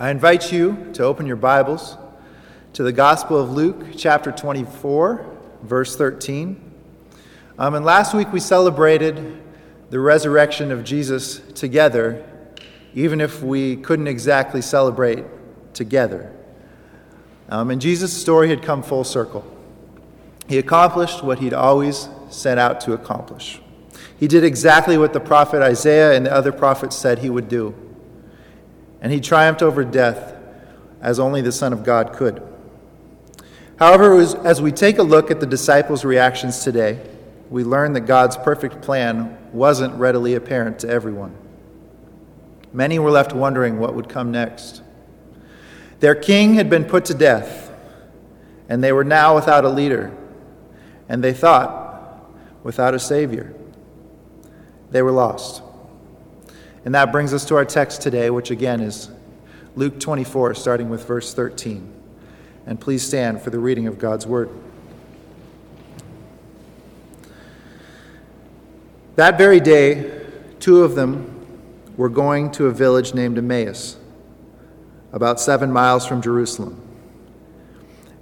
I 0.00 0.10
invite 0.10 0.50
you 0.50 0.88
to 0.94 1.04
open 1.04 1.26
your 1.26 1.36
Bibles 1.36 1.98
to 2.72 2.82
the 2.82 2.90
Gospel 2.90 3.38
of 3.38 3.50
Luke, 3.50 3.88
chapter 3.98 4.32
24, 4.32 5.26
verse 5.62 5.94
13. 5.94 6.72
Um, 7.58 7.74
and 7.74 7.84
last 7.84 8.14
week 8.14 8.32
we 8.32 8.40
celebrated 8.40 9.42
the 9.90 10.00
resurrection 10.00 10.72
of 10.72 10.84
Jesus 10.84 11.40
together, 11.52 12.26
even 12.94 13.20
if 13.20 13.42
we 13.42 13.76
couldn't 13.76 14.06
exactly 14.06 14.62
celebrate 14.62 15.22
together. 15.74 16.34
Um, 17.50 17.70
and 17.70 17.78
Jesus' 17.78 18.18
story 18.18 18.48
had 18.48 18.62
come 18.62 18.82
full 18.82 19.04
circle. 19.04 19.44
He 20.48 20.56
accomplished 20.56 21.22
what 21.22 21.40
he'd 21.40 21.52
always 21.52 22.08
set 22.30 22.56
out 22.56 22.80
to 22.80 22.94
accomplish. 22.94 23.60
He 24.18 24.28
did 24.28 24.44
exactly 24.44 24.96
what 24.96 25.12
the 25.12 25.20
prophet 25.20 25.60
Isaiah 25.60 26.14
and 26.14 26.24
the 26.24 26.32
other 26.32 26.52
prophets 26.52 26.96
said 26.96 27.18
he 27.18 27.28
would 27.28 27.50
do. 27.50 27.74
And 29.00 29.12
he 29.12 29.20
triumphed 29.20 29.62
over 29.62 29.84
death 29.84 30.34
as 31.00 31.18
only 31.18 31.40
the 31.40 31.52
Son 31.52 31.72
of 31.72 31.84
God 31.84 32.12
could. 32.12 32.42
However, 33.78 34.20
as 34.20 34.60
we 34.60 34.72
take 34.72 34.98
a 34.98 35.02
look 35.02 35.30
at 35.30 35.40
the 35.40 35.46
disciples' 35.46 36.04
reactions 36.04 36.62
today, 36.62 37.00
we 37.48 37.64
learn 37.64 37.94
that 37.94 38.02
God's 38.02 38.36
perfect 38.36 38.82
plan 38.82 39.38
wasn't 39.52 39.94
readily 39.94 40.34
apparent 40.34 40.78
to 40.80 40.88
everyone. 40.88 41.34
Many 42.72 42.98
were 42.98 43.10
left 43.10 43.32
wondering 43.32 43.78
what 43.78 43.94
would 43.94 44.08
come 44.08 44.30
next. 44.30 44.82
Their 46.00 46.14
king 46.14 46.54
had 46.54 46.70
been 46.70 46.84
put 46.84 47.06
to 47.06 47.14
death, 47.14 47.72
and 48.68 48.84
they 48.84 48.92
were 48.92 49.04
now 49.04 49.34
without 49.34 49.64
a 49.64 49.68
leader, 49.68 50.16
and 51.08 51.24
they 51.24 51.32
thought 51.32 52.22
without 52.62 52.94
a 52.94 52.98
savior 52.98 53.52
they 54.90 55.02
were 55.02 55.10
lost. 55.10 55.62
And 56.84 56.94
that 56.94 57.12
brings 57.12 57.34
us 57.34 57.44
to 57.46 57.56
our 57.56 57.64
text 57.64 58.00
today, 58.00 58.30
which 58.30 58.50
again 58.50 58.80
is 58.80 59.10
Luke 59.76 60.00
24, 60.00 60.54
starting 60.54 60.88
with 60.88 61.06
verse 61.06 61.34
13. 61.34 61.92
And 62.66 62.80
please 62.80 63.06
stand 63.06 63.42
for 63.42 63.50
the 63.50 63.58
reading 63.58 63.86
of 63.86 63.98
God's 63.98 64.26
word. 64.26 64.48
That 69.16 69.36
very 69.36 69.60
day, 69.60 70.22
two 70.60 70.82
of 70.82 70.94
them 70.94 71.46
were 71.96 72.08
going 72.08 72.50
to 72.52 72.66
a 72.66 72.70
village 72.70 73.12
named 73.12 73.36
Emmaus, 73.36 73.98
about 75.12 75.38
seven 75.38 75.70
miles 75.70 76.06
from 76.06 76.22
Jerusalem. 76.22 76.80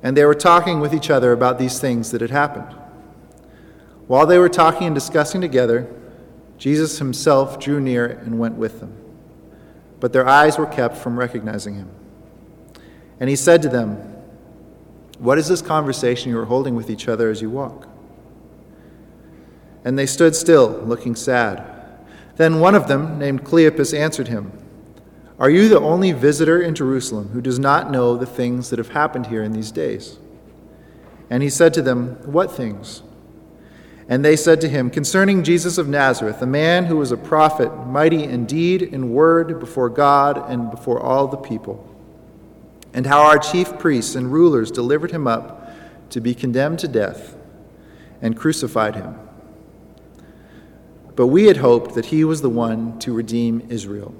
And 0.02 0.16
they 0.16 0.24
were 0.24 0.34
talking 0.34 0.80
with 0.80 0.94
each 0.94 1.10
other 1.10 1.32
about 1.32 1.58
these 1.58 1.78
things 1.78 2.10
that 2.10 2.20
had 2.20 2.30
happened. 2.30 2.76
While 4.08 4.26
they 4.26 4.38
were 4.38 4.48
talking 4.48 4.86
and 4.86 4.94
discussing 4.94 5.40
together, 5.40 5.86
Jesus 6.58 6.98
himself 6.98 7.60
drew 7.60 7.80
near 7.80 8.06
and 8.06 8.38
went 8.38 8.56
with 8.56 8.80
them, 8.80 8.92
but 10.00 10.12
their 10.12 10.28
eyes 10.28 10.58
were 10.58 10.66
kept 10.66 10.96
from 10.96 11.18
recognizing 11.18 11.76
him. 11.76 11.88
And 13.20 13.30
he 13.30 13.36
said 13.36 13.62
to 13.62 13.68
them, 13.68 13.96
What 15.18 15.38
is 15.38 15.48
this 15.48 15.62
conversation 15.62 16.30
you 16.30 16.38
are 16.38 16.44
holding 16.44 16.74
with 16.74 16.90
each 16.90 17.08
other 17.08 17.30
as 17.30 17.40
you 17.40 17.48
walk? 17.48 17.88
And 19.84 19.96
they 19.98 20.06
stood 20.06 20.34
still, 20.34 20.70
looking 20.84 21.14
sad. 21.14 21.64
Then 22.36 22.60
one 22.60 22.74
of 22.74 22.88
them, 22.88 23.18
named 23.18 23.44
Cleopas, 23.44 23.96
answered 23.96 24.28
him, 24.28 24.52
Are 25.38 25.50
you 25.50 25.68
the 25.68 25.80
only 25.80 26.12
visitor 26.12 26.60
in 26.60 26.74
Jerusalem 26.74 27.30
who 27.30 27.40
does 27.40 27.58
not 27.58 27.90
know 27.90 28.16
the 28.16 28.26
things 28.26 28.70
that 28.70 28.78
have 28.78 28.90
happened 28.90 29.26
here 29.26 29.42
in 29.42 29.52
these 29.52 29.72
days? 29.72 30.18
And 31.30 31.42
he 31.42 31.50
said 31.50 31.72
to 31.74 31.82
them, 31.82 32.16
What 32.24 32.50
things? 32.50 33.02
And 34.08 34.24
they 34.24 34.36
said 34.36 34.62
to 34.62 34.68
him, 34.68 34.88
Concerning 34.88 35.44
Jesus 35.44 35.76
of 35.76 35.86
Nazareth, 35.86 36.40
a 36.40 36.46
man 36.46 36.86
who 36.86 36.96
was 36.96 37.12
a 37.12 37.16
prophet, 37.16 37.70
mighty 37.86 38.24
in 38.24 38.46
deed 38.46 38.82
and 38.82 39.10
word 39.10 39.60
before 39.60 39.90
God 39.90 40.50
and 40.50 40.70
before 40.70 40.98
all 40.98 41.28
the 41.28 41.36
people, 41.36 41.84
and 42.94 43.06
how 43.06 43.20
our 43.20 43.38
chief 43.38 43.78
priests 43.78 44.14
and 44.14 44.32
rulers 44.32 44.70
delivered 44.70 45.10
him 45.10 45.26
up 45.26 45.70
to 46.10 46.22
be 46.22 46.34
condemned 46.34 46.78
to 46.78 46.88
death 46.88 47.36
and 48.22 48.34
crucified 48.34 48.96
him. 48.96 49.14
But 51.14 51.26
we 51.26 51.44
had 51.44 51.58
hoped 51.58 51.94
that 51.94 52.06
he 52.06 52.24
was 52.24 52.40
the 52.40 52.48
one 52.48 52.98
to 53.00 53.12
redeem 53.12 53.66
Israel. 53.68 54.14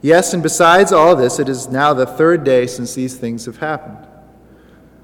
Yes, 0.00 0.32
and 0.32 0.42
besides 0.42 0.92
all 0.92 1.14
this, 1.14 1.38
it 1.38 1.48
is 1.48 1.68
now 1.68 1.92
the 1.92 2.06
third 2.06 2.42
day 2.42 2.66
since 2.66 2.94
these 2.94 3.16
things 3.16 3.44
have 3.44 3.58
happened. 3.58 4.06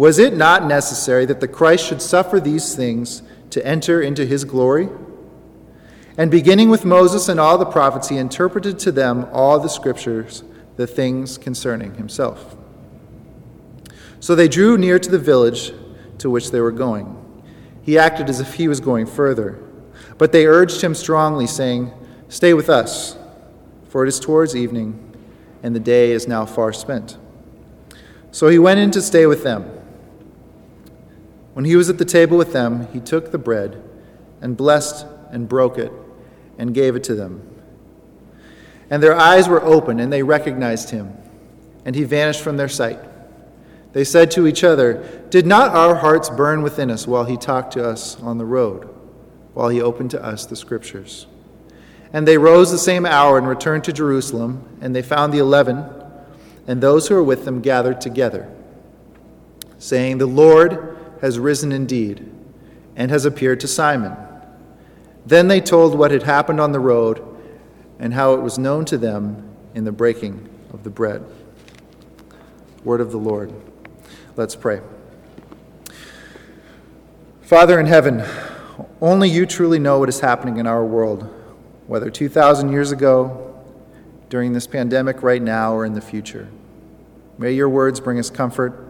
Was 0.00 0.18
it 0.18 0.34
not 0.34 0.64
necessary 0.64 1.26
that 1.26 1.40
the 1.40 1.46
Christ 1.46 1.86
should 1.86 2.00
suffer 2.00 2.40
these 2.40 2.74
things 2.74 3.20
to 3.50 3.66
enter 3.66 4.00
into 4.00 4.24
his 4.24 4.44
glory? 4.44 4.88
And 6.16 6.30
beginning 6.30 6.70
with 6.70 6.86
Moses 6.86 7.28
and 7.28 7.38
all 7.38 7.58
the 7.58 7.66
prophets, 7.66 8.08
he 8.08 8.16
interpreted 8.16 8.78
to 8.78 8.92
them 8.92 9.26
all 9.30 9.60
the 9.60 9.68
scriptures, 9.68 10.42
the 10.76 10.86
things 10.86 11.36
concerning 11.36 11.96
himself. 11.96 12.56
So 14.20 14.34
they 14.34 14.48
drew 14.48 14.78
near 14.78 14.98
to 14.98 15.10
the 15.10 15.18
village 15.18 15.74
to 16.16 16.30
which 16.30 16.50
they 16.50 16.62
were 16.62 16.72
going. 16.72 17.44
He 17.82 17.98
acted 17.98 18.30
as 18.30 18.40
if 18.40 18.54
he 18.54 18.68
was 18.68 18.80
going 18.80 19.04
further, 19.04 19.62
but 20.16 20.32
they 20.32 20.46
urged 20.46 20.80
him 20.80 20.94
strongly, 20.94 21.46
saying, 21.46 21.92
Stay 22.30 22.54
with 22.54 22.70
us, 22.70 23.18
for 23.90 24.02
it 24.02 24.08
is 24.08 24.18
towards 24.18 24.56
evening 24.56 25.14
and 25.62 25.76
the 25.76 25.78
day 25.78 26.12
is 26.12 26.26
now 26.26 26.46
far 26.46 26.72
spent. 26.72 27.18
So 28.30 28.48
he 28.48 28.58
went 28.58 28.80
in 28.80 28.90
to 28.92 29.02
stay 29.02 29.26
with 29.26 29.42
them. 29.42 29.76
When 31.52 31.64
he 31.64 31.76
was 31.76 31.90
at 31.90 31.98
the 31.98 32.04
table 32.04 32.38
with 32.38 32.52
them, 32.52 32.88
he 32.92 33.00
took 33.00 33.32
the 33.32 33.38
bread 33.38 33.82
and 34.40 34.56
blessed 34.56 35.06
and 35.30 35.48
broke 35.48 35.78
it 35.78 35.92
and 36.58 36.74
gave 36.74 36.96
it 36.96 37.04
to 37.04 37.14
them. 37.14 37.46
And 38.88 39.02
their 39.02 39.16
eyes 39.16 39.48
were 39.48 39.62
open, 39.62 40.00
and 40.00 40.12
they 40.12 40.22
recognized 40.22 40.90
him, 40.90 41.16
and 41.84 41.94
he 41.94 42.04
vanished 42.04 42.40
from 42.40 42.56
their 42.56 42.68
sight. 42.68 42.98
They 43.92 44.04
said 44.04 44.30
to 44.32 44.46
each 44.46 44.64
other, 44.64 45.26
Did 45.30 45.46
not 45.46 45.74
our 45.74 45.96
hearts 45.96 46.28
burn 46.30 46.62
within 46.62 46.90
us 46.90 47.06
while 47.06 47.24
he 47.24 47.36
talked 47.36 47.72
to 47.74 47.88
us 47.88 48.20
on 48.20 48.38
the 48.38 48.44
road, 48.44 48.88
while 49.54 49.68
he 49.68 49.80
opened 49.80 50.10
to 50.12 50.24
us 50.24 50.46
the 50.46 50.56
scriptures? 50.56 51.26
And 52.12 52.26
they 52.26 52.38
rose 52.38 52.70
the 52.70 52.78
same 52.78 53.06
hour 53.06 53.38
and 53.38 53.46
returned 53.46 53.84
to 53.84 53.92
Jerusalem, 53.92 54.64
and 54.80 54.94
they 54.94 55.02
found 55.02 55.32
the 55.32 55.38
eleven 55.38 55.84
and 56.66 56.80
those 56.80 57.08
who 57.08 57.16
were 57.16 57.24
with 57.24 57.44
them 57.44 57.60
gathered 57.60 58.00
together, 58.00 58.48
saying, 59.78 60.18
The 60.18 60.26
Lord 60.26 60.89
has 61.20 61.38
risen 61.38 61.72
indeed 61.72 62.30
and 62.96 63.10
has 63.10 63.24
appeared 63.24 63.60
to 63.60 63.68
Simon. 63.68 64.16
Then 65.26 65.48
they 65.48 65.60
told 65.60 65.98
what 65.98 66.10
had 66.10 66.22
happened 66.22 66.60
on 66.60 66.72
the 66.72 66.80
road 66.80 67.22
and 67.98 68.14
how 68.14 68.34
it 68.34 68.40
was 68.40 68.58
known 68.58 68.84
to 68.86 68.98
them 68.98 69.48
in 69.74 69.84
the 69.84 69.92
breaking 69.92 70.48
of 70.72 70.82
the 70.82 70.90
bread. 70.90 71.24
Word 72.84 73.00
of 73.00 73.10
the 73.10 73.18
Lord. 73.18 73.52
Let's 74.36 74.56
pray. 74.56 74.80
Father 77.42 77.78
in 77.78 77.86
heaven, 77.86 78.24
only 79.00 79.28
you 79.28 79.44
truly 79.44 79.78
know 79.78 79.98
what 79.98 80.08
is 80.08 80.20
happening 80.20 80.56
in 80.56 80.66
our 80.66 80.84
world 80.84 81.28
whether 81.90 82.08
2,000 82.08 82.70
years 82.70 82.92
ago, 82.92 83.52
during 84.28 84.52
this 84.52 84.68
pandemic 84.68 85.24
right 85.24 85.42
now, 85.42 85.74
or 85.74 85.84
in 85.84 85.92
the 85.92 86.00
future. 86.00 86.48
May 87.36 87.50
your 87.50 87.68
words 87.68 87.98
bring 87.98 88.16
us 88.20 88.30
comfort 88.30 88.89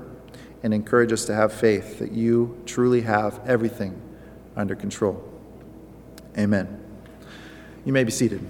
and 0.63 0.75
encourage 0.75 1.13
us 1.13 1.25
to 1.27 1.35
have 1.35 1.53
faith 1.53 1.99
that 1.99 2.13
you 2.13 2.61
truly 2.67 3.01
have 3.03 3.41
everything 3.47 4.01
under 4.57 4.75
control. 4.75 5.23
Amen. 6.39 6.79
You 7.85 7.93
may 7.93 8.05
be 8.05 8.11
seated. 8.11 8.47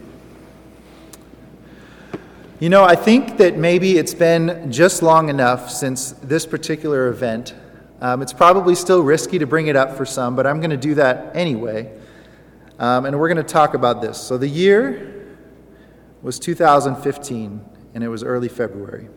You 2.58 2.68
know, 2.68 2.84
I 2.84 2.94
think 2.94 3.38
that 3.38 3.56
maybe 3.56 3.96
it's 3.96 4.12
been 4.12 4.70
just 4.70 5.02
long 5.02 5.30
enough 5.30 5.70
since 5.70 6.12
this 6.12 6.44
particular 6.44 7.08
event. 7.08 7.54
Um, 8.02 8.20
it's 8.20 8.32
probably 8.32 8.74
still 8.74 9.02
risky 9.02 9.38
to 9.38 9.46
bring 9.46 9.68
it 9.68 9.76
up 9.76 9.96
for 9.96 10.04
some, 10.04 10.36
but 10.36 10.46
I'm 10.46 10.60
going 10.60 10.70
to 10.70 10.76
do 10.76 10.94
that 10.96 11.34
anyway. 11.34 11.90
Um, 12.78 13.06
and 13.06 13.18
we're 13.18 13.28
going 13.28 13.44
to 13.44 13.52
talk 13.52 13.74
about 13.74 14.02
this. 14.02 14.18
So 14.18 14.36
the 14.36 14.48
year 14.48 15.26
was 16.22 16.38
2015, 16.38 17.64
and 17.94 18.04
it 18.04 18.08
was 18.08 18.22
early 18.22 18.48
February. 18.48 19.08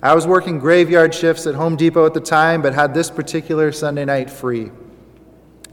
I 0.00 0.14
was 0.14 0.28
working 0.28 0.60
graveyard 0.60 1.12
shifts 1.12 1.44
at 1.48 1.56
Home 1.56 1.74
Depot 1.74 2.06
at 2.06 2.14
the 2.14 2.20
time, 2.20 2.62
but 2.62 2.72
had 2.72 2.94
this 2.94 3.10
particular 3.10 3.72
Sunday 3.72 4.04
night 4.04 4.30
free. 4.30 4.70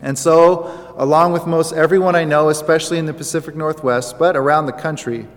And 0.01 0.17
so, 0.17 0.95
along 0.97 1.33
with 1.33 1.45
most 1.45 1.73
everyone 1.73 2.15
I 2.15 2.23
know, 2.23 2.49
especially 2.49 2.97
in 2.97 3.05
the 3.05 3.13
Pacific 3.13 3.55
Northwest, 3.55 4.17
but 4.17 4.35
around 4.35 4.65
the 4.65 4.73
country, 4.73 5.27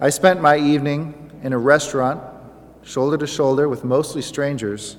I 0.00 0.08
spent 0.08 0.40
my 0.40 0.56
evening 0.56 1.32
in 1.42 1.52
a 1.52 1.58
restaurant, 1.58 2.22
shoulder 2.82 3.18
to 3.18 3.26
shoulder 3.26 3.68
with 3.68 3.84
mostly 3.84 4.22
strangers, 4.22 4.96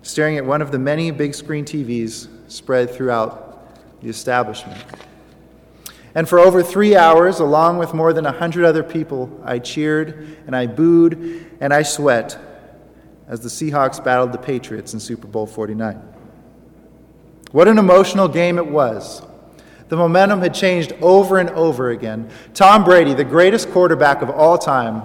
staring 0.00 0.38
at 0.38 0.46
one 0.46 0.62
of 0.62 0.72
the 0.72 0.78
many 0.78 1.10
big 1.10 1.34
screen 1.34 1.66
TVs 1.66 2.28
spread 2.50 2.90
throughout 2.90 4.00
the 4.00 4.08
establishment. 4.08 4.82
And 6.14 6.26
for 6.26 6.38
over 6.38 6.62
three 6.62 6.96
hours, 6.96 7.40
along 7.40 7.76
with 7.76 7.92
more 7.92 8.14
than 8.14 8.24
a 8.24 8.32
hundred 8.32 8.64
other 8.64 8.82
people, 8.82 9.30
I 9.44 9.58
cheered 9.58 10.38
and 10.46 10.56
I 10.56 10.66
booed 10.66 11.46
and 11.60 11.74
I 11.74 11.82
sweat 11.82 12.38
as 13.28 13.40
the 13.40 13.48
Seahawks 13.48 14.02
battled 14.02 14.32
the 14.32 14.38
Patriots 14.38 14.94
in 14.94 15.00
Super 15.00 15.26
Bowl 15.26 15.46
49. 15.46 16.00
What 17.52 17.68
an 17.68 17.78
emotional 17.78 18.28
game 18.28 18.58
it 18.58 18.66
was. 18.66 19.22
The 19.88 19.96
momentum 19.96 20.40
had 20.40 20.52
changed 20.52 20.92
over 21.00 21.38
and 21.38 21.50
over 21.50 21.90
again. 21.90 22.28
Tom 22.54 22.84
Brady, 22.84 23.14
the 23.14 23.24
greatest 23.24 23.70
quarterback 23.70 24.20
of 24.20 24.30
all 24.30 24.58
time, 24.58 25.02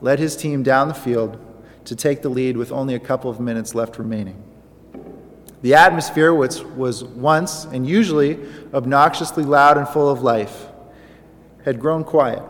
led 0.00 0.18
his 0.18 0.36
team 0.36 0.62
down 0.62 0.88
the 0.88 0.94
field 0.94 1.38
to 1.84 1.96
take 1.96 2.22
the 2.22 2.28
lead 2.28 2.56
with 2.56 2.72
only 2.72 2.94
a 2.94 3.00
couple 3.00 3.30
of 3.30 3.40
minutes 3.40 3.74
left 3.74 3.98
remaining. 3.98 4.42
The 5.62 5.74
atmosphere, 5.74 6.34
which 6.34 6.60
was 6.60 7.02
once 7.02 7.64
and 7.64 7.86
usually 7.86 8.38
obnoxiously 8.72 9.44
loud 9.44 9.78
and 9.78 9.88
full 9.88 10.08
of 10.08 10.22
life, 10.22 10.66
had 11.64 11.80
grown 11.80 12.04
quiet. 12.04 12.42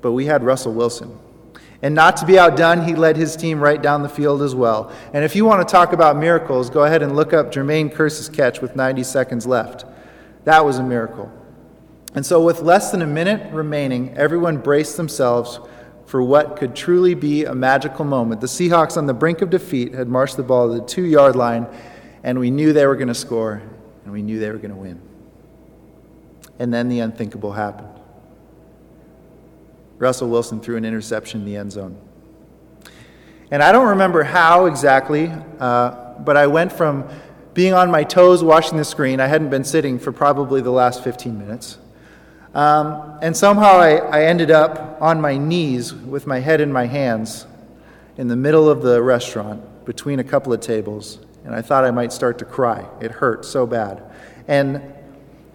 But 0.00 0.12
we 0.12 0.26
had 0.26 0.42
Russell 0.42 0.72
Wilson. 0.72 1.18
And 1.82 1.94
not 1.94 2.18
to 2.18 2.26
be 2.26 2.38
outdone, 2.38 2.84
he 2.84 2.94
led 2.94 3.16
his 3.16 3.36
team 3.36 3.58
right 3.58 3.80
down 3.80 4.02
the 4.02 4.08
field 4.08 4.42
as 4.42 4.54
well. 4.54 4.92
And 5.14 5.24
if 5.24 5.34
you 5.34 5.46
want 5.46 5.66
to 5.66 5.70
talk 5.70 5.92
about 5.92 6.16
miracles, 6.16 6.68
go 6.68 6.84
ahead 6.84 7.02
and 7.02 7.16
look 7.16 7.32
up 7.32 7.50
Jermaine 7.50 7.92
Kearse's 7.92 8.28
catch 8.28 8.60
with 8.60 8.76
90 8.76 9.02
seconds 9.02 9.46
left. 9.46 9.86
That 10.44 10.64
was 10.64 10.78
a 10.78 10.82
miracle. 10.82 11.32
And 12.14 12.26
so, 12.26 12.42
with 12.42 12.60
less 12.60 12.90
than 12.90 13.02
a 13.02 13.06
minute 13.06 13.52
remaining, 13.52 14.16
everyone 14.16 14.58
braced 14.58 14.96
themselves 14.96 15.60
for 16.06 16.22
what 16.22 16.56
could 16.56 16.74
truly 16.74 17.14
be 17.14 17.44
a 17.44 17.54
magical 17.54 18.04
moment. 18.04 18.40
The 18.40 18.48
Seahawks, 18.48 18.96
on 18.96 19.06
the 19.06 19.14
brink 19.14 19.42
of 19.42 19.50
defeat, 19.50 19.94
had 19.94 20.08
marched 20.08 20.36
the 20.36 20.42
ball 20.42 20.68
to 20.68 20.80
the 20.80 20.86
two 20.86 21.04
yard 21.04 21.36
line, 21.36 21.68
and 22.24 22.38
we 22.40 22.50
knew 22.50 22.72
they 22.72 22.86
were 22.86 22.96
going 22.96 23.08
to 23.08 23.14
score, 23.14 23.62
and 24.04 24.12
we 24.12 24.20
knew 24.20 24.40
they 24.40 24.50
were 24.50 24.58
going 24.58 24.72
to 24.72 24.76
win. 24.76 25.00
And 26.58 26.74
then 26.74 26.88
the 26.88 26.98
unthinkable 26.98 27.52
happened. 27.52 27.89
Russell 30.00 30.28
Wilson 30.28 30.60
threw 30.60 30.76
an 30.76 30.84
interception 30.84 31.42
in 31.42 31.46
the 31.46 31.56
end 31.56 31.70
zone. 31.70 31.96
And 33.52 33.62
I 33.62 33.70
don't 33.70 33.90
remember 33.90 34.24
how 34.24 34.66
exactly, 34.66 35.30
uh, 35.60 36.14
but 36.18 36.36
I 36.36 36.48
went 36.48 36.72
from 36.72 37.08
being 37.54 37.74
on 37.74 37.92
my 37.92 38.02
toes 38.02 38.42
watching 38.42 38.78
the 38.78 38.84
screen, 38.84 39.20
I 39.20 39.28
hadn't 39.28 39.50
been 39.50 39.64
sitting 39.64 40.00
for 40.00 40.10
probably 40.10 40.60
the 40.60 40.72
last 40.72 41.04
15 41.04 41.38
minutes 41.38 41.78
um, 42.54 43.18
and 43.22 43.36
somehow 43.36 43.78
I, 43.78 43.96
I 43.96 44.24
ended 44.24 44.50
up 44.50 45.00
on 45.00 45.20
my 45.20 45.36
knees 45.36 45.94
with 45.94 46.26
my 46.26 46.40
head 46.40 46.60
in 46.60 46.72
my 46.72 46.86
hands 46.86 47.46
in 48.16 48.26
the 48.28 48.36
middle 48.36 48.68
of 48.68 48.82
the 48.82 49.00
restaurant 49.00 49.62
between 49.84 50.18
a 50.18 50.24
couple 50.24 50.52
of 50.52 50.60
tables. 50.60 51.20
And 51.44 51.54
I 51.54 51.62
thought 51.62 51.84
I 51.84 51.90
might 51.90 52.12
start 52.12 52.38
to 52.38 52.44
cry. 52.44 52.86
It 53.00 53.12
hurt 53.12 53.44
so 53.44 53.66
bad. 53.66 54.02
And 54.48 54.82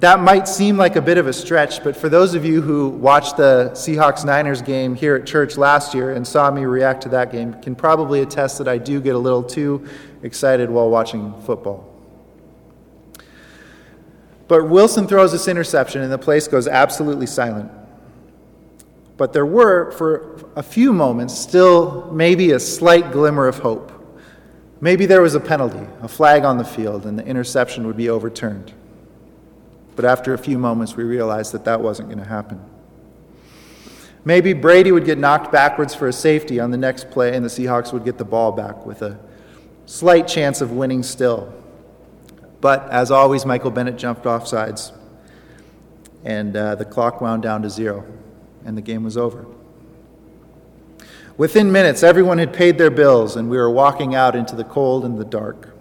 that 0.05 0.19
might 0.19 0.47
seem 0.47 0.77
like 0.77 0.95
a 0.97 1.01
bit 1.01 1.17
of 1.17 1.25
a 1.25 1.33
stretch, 1.33 1.83
but 1.83 1.97
for 1.97 2.09
those 2.09 2.35
of 2.35 2.45
you 2.45 2.61
who 2.61 2.89
watched 2.89 3.37
the 3.37 3.71
Seahawks 3.73 4.23
Niners 4.23 4.61
game 4.61 4.93
here 4.93 5.15
at 5.15 5.25
church 5.25 5.57
last 5.57 5.95
year 5.95 6.13
and 6.13 6.27
saw 6.27 6.51
me 6.51 6.63
react 6.65 7.01
to 7.01 7.09
that 7.09 7.31
game 7.31 7.59
can 7.59 7.73
probably 7.75 8.21
attest 8.21 8.59
that 8.59 8.67
I 8.67 8.77
do 8.77 9.01
get 9.01 9.15
a 9.15 9.17
little 9.17 9.41
too 9.41 9.83
excited 10.21 10.69
while 10.69 10.91
watching 10.91 11.33
football. 11.41 11.91
But 14.47 14.69
Wilson 14.69 15.07
throws 15.07 15.31
this 15.31 15.47
interception, 15.47 16.03
and 16.03 16.11
the 16.11 16.19
place 16.19 16.47
goes 16.47 16.67
absolutely 16.67 17.25
silent. 17.25 17.71
But 19.17 19.33
there 19.33 19.47
were, 19.47 19.89
for 19.93 20.47
a 20.55 20.61
few 20.61 20.93
moments, 20.93 21.35
still 21.35 22.11
maybe 22.11 22.51
a 22.51 22.59
slight 22.59 23.11
glimmer 23.11 23.47
of 23.47 23.57
hope. 23.57 23.91
Maybe 24.81 25.07
there 25.07 25.23
was 25.23 25.33
a 25.33 25.39
penalty, 25.39 25.87
a 26.03 26.07
flag 26.07 26.43
on 26.43 26.59
the 26.59 26.63
field, 26.63 27.07
and 27.07 27.17
the 27.17 27.25
interception 27.25 27.87
would 27.87 27.97
be 27.97 28.07
overturned. 28.07 28.71
But 29.95 30.06
after 30.06 30.33
a 30.33 30.38
few 30.38 30.57
moments, 30.57 30.95
we 30.95 31.03
realized 31.03 31.51
that 31.53 31.65
that 31.65 31.81
wasn't 31.81 32.09
going 32.09 32.19
to 32.19 32.30
happen. 32.30 32.62
Maybe 34.25 34.53
Brady 34.53 34.92
would 34.92 35.06
get 35.06 35.18
knocked 35.18 35.51
backwards 35.51 35.94
for 35.94 36.07
a 36.07 36.13
safety 36.13 36.59
on 36.59 36.71
the 36.71 36.77
next 36.77 37.12
play, 37.12 37.36
and 37.36 37.45
the 37.45 37.50
Seahawks 37.50 37.94
would 37.94 38.03
get 38.03 38.18
the 38.18 38.25
ball 38.25 38.51
back 38.51 38.86
with 38.86 39.03
a 39.03 39.19
slight 39.86 40.27
chance 40.27 40.62
of 40.62 40.71
winning 40.71 41.03
still. 41.03 41.53
But 42.59 42.89
as 42.89 43.12
always, 43.12 43.45
Michael 43.45 43.69
Bennett 43.69 43.97
jumped 43.97 44.25
off 44.25 44.47
sides, 44.47 44.92
and 46.24 46.57
uh, 46.57 46.74
the 46.74 46.86
clock 46.86 47.21
wound 47.21 47.44
down 47.44 47.62
to 47.62 47.69
zero, 47.69 48.03
and 48.65 48.75
the 48.75 48.81
game 48.81 49.03
was 49.03 49.15
over. 49.15 49.45
Within 51.38 51.71
minutes, 51.71 52.01
everyone 52.01 52.39
had 52.39 52.51
paid 52.51 52.80
their 52.80 52.89
bills, 52.89 53.36
and 53.36 53.50
we 53.50 53.57
were 53.57 53.69
walking 53.69 54.15
out 54.15 54.36
into 54.36 54.56
the 54.56 54.63
cold 54.63 55.06
and 55.06 55.19
the 55.19 55.25
dark. 55.25 55.75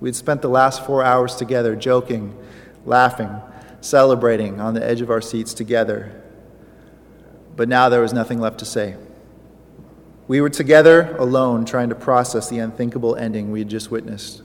We'd 0.00 0.16
spent 0.16 0.40
the 0.40 0.48
last 0.48 0.86
four 0.86 1.04
hours 1.04 1.36
together, 1.36 1.76
joking, 1.76 2.34
laughing, 2.84 3.30
celebrating 3.80 4.60
on 4.60 4.74
the 4.74 4.84
edge 4.84 5.00
of 5.00 5.10
our 5.10 5.20
seats 5.20 5.54
together. 5.54 6.22
But 7.56 7.68
now 7.68 7.88
there 7.88 8.00
was 8.00 8.12
nothing 8.12 8.40
left 8.40 8.58
to 8.60 8.64
say. 8.64 8.96
We 10.28 10.40
were 10.40 10.50
together, 10.50 11.16
alone, 11.16 11.64
trying 11.64 11.88
to 11.90 11.94
process 11.94 12.48
the 12.48 12.58
unthinkable 12.58 13.16
ending 13.16 13.50
we 13.50 13.58
had 13.58 13.68
just 13.68 13.90
witnessed. 13.90 14.42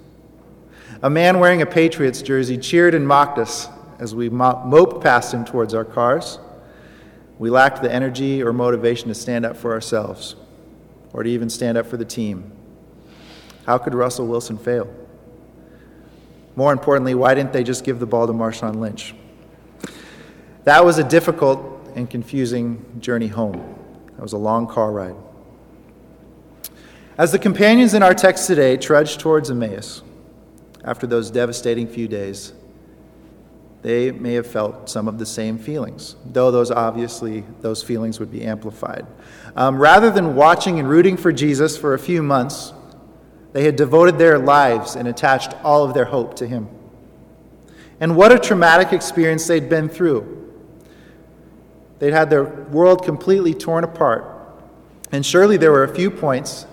A 1.03 1.09
man 1.09 1.39
wearing 1.39 1.61
a 1.61 1.65
Patriots 1.65 2.21
jersey 2.21 2.57
cheered 2.57 2.95
and 2.95 3.07
mocked 3.07 3.37
us 3.37 3.69
as 3.99 4.15
we 4.15 4.29
moped 4.29 5.03
past 5.03 5.33
him 5.33 5.45
towards 5.45 5.73
our 5.73 5.85
cars. 5.85 6.39
We 7.39 7.49
lacked 7.49 7.81
the 7.83 7.93
energy 7.93 8.41
or 8.41 8.51
motivation 8.51 9.07
to 9.09 9.15
stand 9.15 9.45
up 9.45 9.55
for 9.55 9.71
ourselves 9.71 10.35
or 11.13 11.23
to 11.23 11.29
even 11.29 11.49
stand 11.49 11.77
up 11.77 11.85
for 11.85 11.97
the 11.97 12.05
team. 12.05 12.51
How 13.65 13.77
could 13.77 13.93
Russell 13.93 14.27
Wilson 14.27 14.57
fail? 14.57 14.93
More 16.57 16.73
importantly, 16.73 17.13
why 17.13 17.35
didn't 17.35 17.53
they 17.53 17.63
just 17.63 17.83
give 17.83 17.99
the 17.99 18.07
ball 18.07 18.25
to 18.25 18.33
Marshawn 18.33 18.77
Lynch? 18.77 19.13
That 20.63 20.83
was 20.83 20.97
a 20.97 21.03
difficult 21.03 21.87
and 21.95 22.09
confusing 22.09 22.83
journey 22.99 23.27
home. 23.27 23.75
That 24.15 24.23
was 24.23 24.33
a 24.33 24.39
long 24.39 24.65
car 24.65 24.91
ride. 24.91 25.15
As 27.15 27.31
the 27.31 27.37
companions 27.37 27.93
in 27.93 28.01
our 28.01 28.15
text 28.15 28.47
today 28.47 28.75
trudged 28.75 29.19
towards 29.19 29.51
Emmaus, 29.51 30.01
after 30.83 31.05
those 31.05 31.29
devastating 31.29 31.87
few 31.87 32.07
days, 32.07 32.53
they 33.83 34.09
may 34.09 34.33
have 34.33 34.47
felt 34.47 34.89
some 34.89 35.07
of 35.07 35.19
the 35.19 35.27
same 35.27 35.59
feelings, 35.59 36.15
though 36.25 36.49
those 36.49 36.71
obviously 36.71 37.43
those 37.61 37.83
feelings 37.83 38.19
would 38.19 38.31
be 38.31 38.43
amplified. 38.43 39.05
Um, 39.55 39.77
rather 39.77 40.09
than 40.09 40.35
watching 40.35 40.79
and 40.79 40.89
rooting 40.89 41.17
for 41.17 41.31
Jesus 41.31 41.77
for 41.77 41.93
a 41.93 41.99
few 41.99 42.23
months, 42.23 42.73
they 43.57 43.63
had 43.63 43.75
devoted 43.75 44.19
their 44.19 44.37
lives 44.37 44.95
and 44.95 45.07
attached 45.07 45.55
all 45.63 45.83
of 45.83 45.95
their 45.95 46.05
hope 46.05 46.35
to 46.35 46.45
him. 46.45 46.69
And 47.99 48.15
what 48.15 48.31
a 48.31 48.37
traumatic 48.37 48.93
experience 48.93 49.47
they'd 49.47 49.67
been 49.67 49.89
through. 49.89 50.53
They'd 51.97 52.13
had 52.13 52.29
their 52.29 52.43
world 52.43 53.03
completely 53.03 53.55
torn 53.55 53.83
apart. 53.83 54.31
And 55.11 55.25
surely 55.25 55.57
there 55.57 55.71
were 55.71 55.83
a 55.83 55.95
few 55.95 56.11
points 56.11 56.67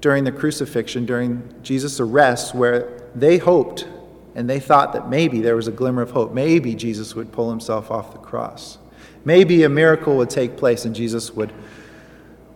during 0.00 0.24
the 0.24 0.32
crucifixion, 0.32 1.04
during 1.04 1.54
Jesus' 1.62 2.00
arrest, 2.00 2.54
where 2.54 3.02
they 3.14 3.36
hoped 3.36 3.86
and 4.34 4.48
they 4.48 4.60
thought 4.60 4.94
that 4.94 5.10
maybe 5.10 5.42
there 5.42 5.54
was 5.54 5.68
a 5.68 5.72
glimmer 5.72 6.00
of 6.00 6.12
hope. 6.12 6.32
Maybe 6.32 6.74
Jesus 6.76 7.14
would 7.14 7.30
pull 7.30 7.50
himself 7.50 7.90
off 7.90 8.14
the 8.14 8.18
cross. 8.20 8.78
Maybe 9.22 9.64
a 9.64 9.68
miracle 9.68 10.16
would 10.16 10.30
take 10.30 10.56
place 10.56 10.86
and 10.86 10.94
Jesus 10.94 11.30
would, 11.34 11.52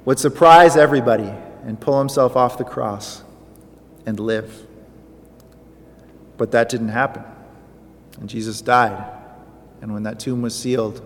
would 0.06 0.18
surprise 0.18 0.78
everybody 0.78 1.30
and 1.64 1.80
pull 1.80 1.98
himself 1.98 2.36
off 2.36 2.58
the 2.58 2.64
cross 2.64 3.22
and 4.06 4.18
live. 4.18 4.66
But 6.36 6.52
that 6.52 6.68
didn't 6.68 6.88
happen. 6.88 7.24
And 8.20 8.28
Jesus 8.28 8.60
died. 8.60 9.04
And 9.80 9.92
when 9.92 10.04
that 10.04 10.20
tomb 10.20 10.42
was 10.42 10.58
sealed, 10.58 11.00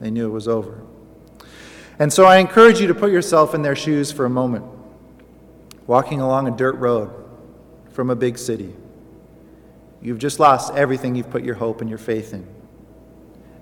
they 0.00 0.10
knew 0.10 0.26
it 0.26 0.32
was 0.32 0.48
over. 0.48 0.82
And 1.98 2.12
so 2.12 2.24
I 2.24 2.38
encourage 2.38 2.80
you 2.80 2.86
to 2.86 2.94
put 2.94 3.10
yourself 3.10 3.54
in 3.54 3.62
their 3.62 3.76
shoes 3.76 4.12
for 4.12 4.24
a 4.24 4.30
moment 4.30 4.64
walking 5.86 6.20
along 6.20 6.46
a 6.46 6.50
dirt 6.50 6.76
road 6.76 7.10
from 7.90 8.10
a 8.10 8.14
big 8.14 8.38
city. 8.38 8.72
You've 10.00 10.18
just 10.18 10.38
lost 10.38 10.74
everything 10.74 11.16
you've 11.16 11.30
put 11.30 11.42
your 11.42 11.56
hope 11.56 11.80
and 11.80 11.88
your 11.88 11.98
faith 11.98 12.32
in. 12.34 12.46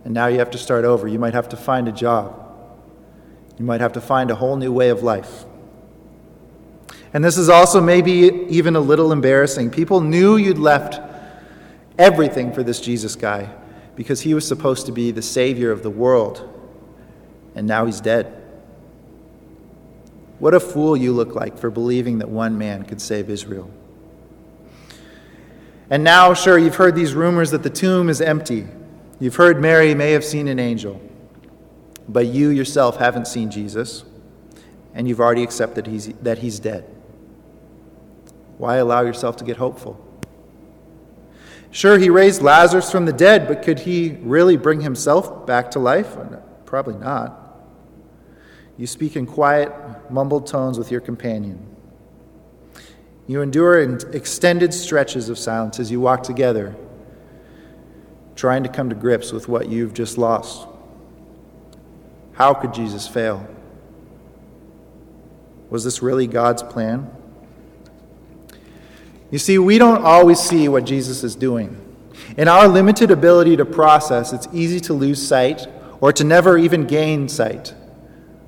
And 0.04 0.12
now 0.12 0.26
you 0.26 0.38
have 0.40 0.50
to 0.50 0.58
start 0.58 0.84
over. 0.84 1.08
You 1.08 1.18
might 1.18 1.34
have 1.34 1.48
to 1.50 1.56
find 1.56 1.88
a 1.88 1.92
job. 1.92 2.42
You 3.58 3.64
might 3.64 3.80
have 3.80 3.94
to 3.94 4.00
find 4.00 4.30
a 4.30 4.34
whole 4.34 4.56
new 4.56 4.72
way 4.72 4.90
of 4.90 5.02
life. 5.02 5.44
And 7.16 7.24
this 7.24 7.38
is 7.38 7.48
also 7.48 7.80
maybe 7.80 8.44
even 8.50 8.76
a 8.76 8.80
little 8.80 9.10
embarrassing. 9.10 9.70
People 9.70 10.02
knew 10.02 10.36
you'd 10.36 10.58
left 10.58 11.00
everything 11.96 12.52
for 12.52 12.62
this 12.62 12.78
Jesus 12.78 13.16
guy 13.16 13.48
because 13.94 14.20
he 14.20 14.34
was 14.34 14.46
supposed 14.46 14.84
to 14.84 14.92
be 14.92 15.12
the 15.12 15.22
Savior 15.22 15.70
of 15.70 15.82
the 15.82 15.88
world. 15.88 16.46
And 17.54 17.66
now 17.66 17.86
he's 17.86 18.02
dead. 18.02 18.26
What 20.40 20.52
a 20.52 20.60
fool 20.60 20.94
you 20.94 21.14
look 21.14 21.34
like 21.34 21.56
for 21.56 21.70
believing 21.70 22.18
that 22.18 22.28
one 22.28 22.58
man 22.58 22.82
could 22.82 23.00
save 23.00 23.30
Israel. 23.30 23.70
And 25.88 26.04
now, 26.04 26.34
sure, 26.34 26.58
you've 26.58 26.76
heard 26.76 26.94
these 26.94 27.14
rumors 27.14 27.50
that 27.52 27.62
the 27.62 27.70
tomb 27.70 28.10
is 28.10 28.20
empty. 28.20 28.66
You've 29.20 29.36
heard 29.36 29.58
Mary 29.58 29.94
may 29.94 30.12
have 30.12 30.22
seen 30.22 30.48
an 30.48 30.58
angel. 30.58 31.00
but 32.06 32.26
you 32.26 32.50
yourself 32.50 32.98
haven't 32.98 33.26
seen 33.26 33.50
Jesus, 33.50 34.04
and 34.92 35.08
you've 35.08 35.18
already 35.18 35.42
accepted 35.42 35.86
he's, 35.86 36.08
that 36.16 36.36
he's 36.36 36.60
dead. 36.60 36.92
Why 38.58 38.76
allow 38.76 39.02
yourself 39.02 39.36
to 39.36 39.44
get 39.44 39.56
hopeful? 39.56 40.02
Sure, 41.70 41.98
he 41.98 42.08
raised 42.08 42.40
Lazarus 42.40 42.90
from 42.90 43.04
the 43.04 43.12
dead, 43.12 43.46
but 43.46 43.62
could 43.62 43.80
he 43.80 44.16
really 44.22 44.56
bring 44.56 44.80
himself 44.80 45.46
back 45.46 45.70
to 45.72 45.78
life? 45.78 46.16
Uh, 46.16 46.36
probably 46.64 46.94
not. 46.94 47.42
You 48.78 48.86
speak 48.86 49.16
in 49.16 49.26
quiet, 49.26 49.72
mumbled 50.10 50.46
tones 50.46 50.78
with 50.78 50.90
your 50.90 51.00
companion. 51.00 51.66
You 53.26 53.42
endure 53.42 53.80
extended 54.14 54.72
stretches 54.72 55.28
of 55.28 55.38
silence 55.38 55.80
as 55.80 55.90
you 55.90 56.00
walk 56.00 56.22
together, 56.22 56.76
trying 58.36 58.62
to 58.62 58.68
come 58.68 58.88
to 58.88 58.94
grips 58.94 59.32
with 59.32 59.48
what 59.48 59.68
you've 59.68 59.94
just 59.94 60.16
lost. 60.16 60.66
How 62.34 62.54
could 62.54 62.72
Jesus 62.72 63.08
fail? 63.08 63.46
Was 65.68 65.84
this 65.84 66.02
really 66.02 66.26
God's 66.26 66.62
plan? 66.62 67.10
You 69.30 69.38
see, 69.38 69.58
we 69.58 69.78
don't 69.78 70.04
always 70.04 70.38
see 70.38 70.68
what 70.68 70.84
Jesus 70.84 71.24
is 71.24 71.34
doing. 71.34 71.80
In 72.36 72.48
our 72.48 72.68
limited 72.68 73.10
ability 73.10 73.56
to 73.56 73.64
process, 73.64 74.32
it's 74.32 74.48
easy 74.52 74.80
to 74.80 74.92
lose 74.92 75.26
sight 75.26 75.66
or 76.00 76.12
to 76.12 76.24
never 76.24 76.58
even 76.58 76.86
gain 76.86 77.28
sight 77.28 77.74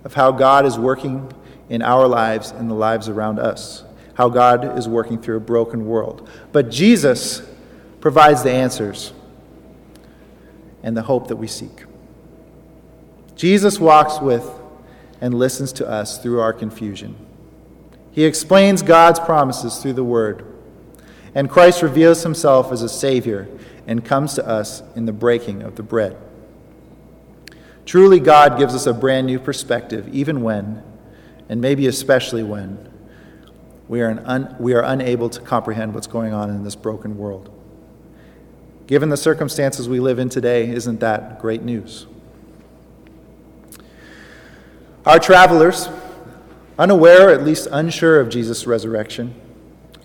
of 0.05 0.15
how 0.15 0.31
God 0.33 0.67
is 0.67 0.79
working 0.79 1.33
in 1.69 1.83
our 1.83 2.07
lives 2.07 2.51
and 2.51 2.71
the 2.71 2.75
lives 2.75 3.09
around 3.09 3.39
us, 3.39 3.85
how 4.15 4.29
God 4.29 4.79
is 4.79 4.89
working 4.89 5.21
through 5.21 5.37
a 5.37 5.41
broken 5.41 5.87
world. 5.87 6.29
But 6.53 6.71
Jesus 6.71 7.43
provides 8.01 8.43
the 8.43 8.53
answers 8.53 9.13
and 10.83 10.97
the 10.97 11.03
hope 11.03 11.29
that 11.29 11.37
we 11.37 11.47
seek. 11.47 11.85
Jesus 13.35 13.79
walks 13.79 14.21
with 14.21 14.49
and 15.21 15.35
listens 15.35 15.73
to 15.75 15.89
us 15.89 16.19
through 16.19 16.41
our 16.41 16.53
confusion. 16.53 17.17
He 18.13 18.25
explains 18.25 18.83
God's 18.83 19.21
promises 19.21 19.79
through 19.79 19.95
the 19.95 20.05
Word. 20.05 20.45
And 21.39 21.49
Christ 21.49 21.83
reveals 21.83 22.25
himself 22.25 22.73
as 22.73 22.83
a 22.83 22.89
Savior 22.89 23.47
and 23.87 24.05
comes 24.05 24.35
to 24.35 24.45
us 24.45 24.83
in 24.97 25.07
the 25.07 25.13
breaking 25.13 25.63
of 25.63 25.77
the 25.77 25.85
bread. 25.85 26.17
Truly, 27.87 28.19
God 28.19 28.59
gives 28.59 28.75
us 28.75 28.87
a 28.87 28.93
brand 28.93 29.29
new 29.29 29.39
perspective, 29.39 30.13
even 30.13 30.43
when, 30.43 30.83
and 31.49 31.61
maybe 31.61 31.87
especially 31.87 32.43
when, 32.43 32.93
we 33.87 34.01
are, 34.01 34.21
un, 34.25 34.57
we 34.59 34.75
are 34.75 34.83
unable 34.83 35.31
to 35.31 35.41
comprehend 35.41 35.95
what's 35.95 36.09
going 36.09 36.33
on 36.33 36.51
in 36.51 36.65
this 36.65 36.75
broken 36.75 37.17
world. 37.17 37.57
Given 38.89 39.09
the 39.09 39.17
circumstances 39.17 39.89
we 39.89 40.01
live 40.01 40.19
in 40.19 40.29
today, 40.29 40.69
isn't 40.69 40.99
that 40.99 41.41
great 41.41 41.63
news? 41.63 42.09
Our 45.07 45.21
travelers, 45.21 45.89
unaware 46.81 47.29
or 47.29 47.33
at 47.33 47.45
least 47.45 47.69
unsure 47.71 48.19
of 48.19 48.29
Jesus' 48.29 48.67
resurrection, 48.67 49.41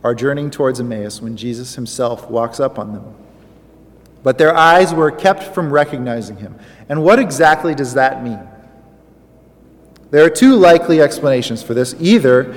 are 0.04 0.14
journeying 0.14 0.52
towards 0.52 0.80
Emmaus 0.80 1.22
when 1.22 1.38
Jesus 1.38 1.76
himself 1.76 2.30
walks 2.30 2.60
up 2.60 2.78
on 2.78 2.94
them. 2.94 3.16
But 4.22 4.38
their 4.38 4.56
eyes 4.56 4.94
were 4.94 5.12
kept 5.12 5.44
from 5.54 5.72
recognizing 5.72 6.38
him. 6.38 6.56
And 6.90 7.04
what 7.04 7.20
exactly 7.20 7.74
does 7.76 7.94
that 7.94 8.24
mean? 8.24 8.40
There 10.12 10.24
are 10.24 10.30
two 10.30 10.56
likely 10.56 11.02
explanations 11.02 11.64
for 11.64 11.74
this. 11.74 11.96
Either 12.00 12.54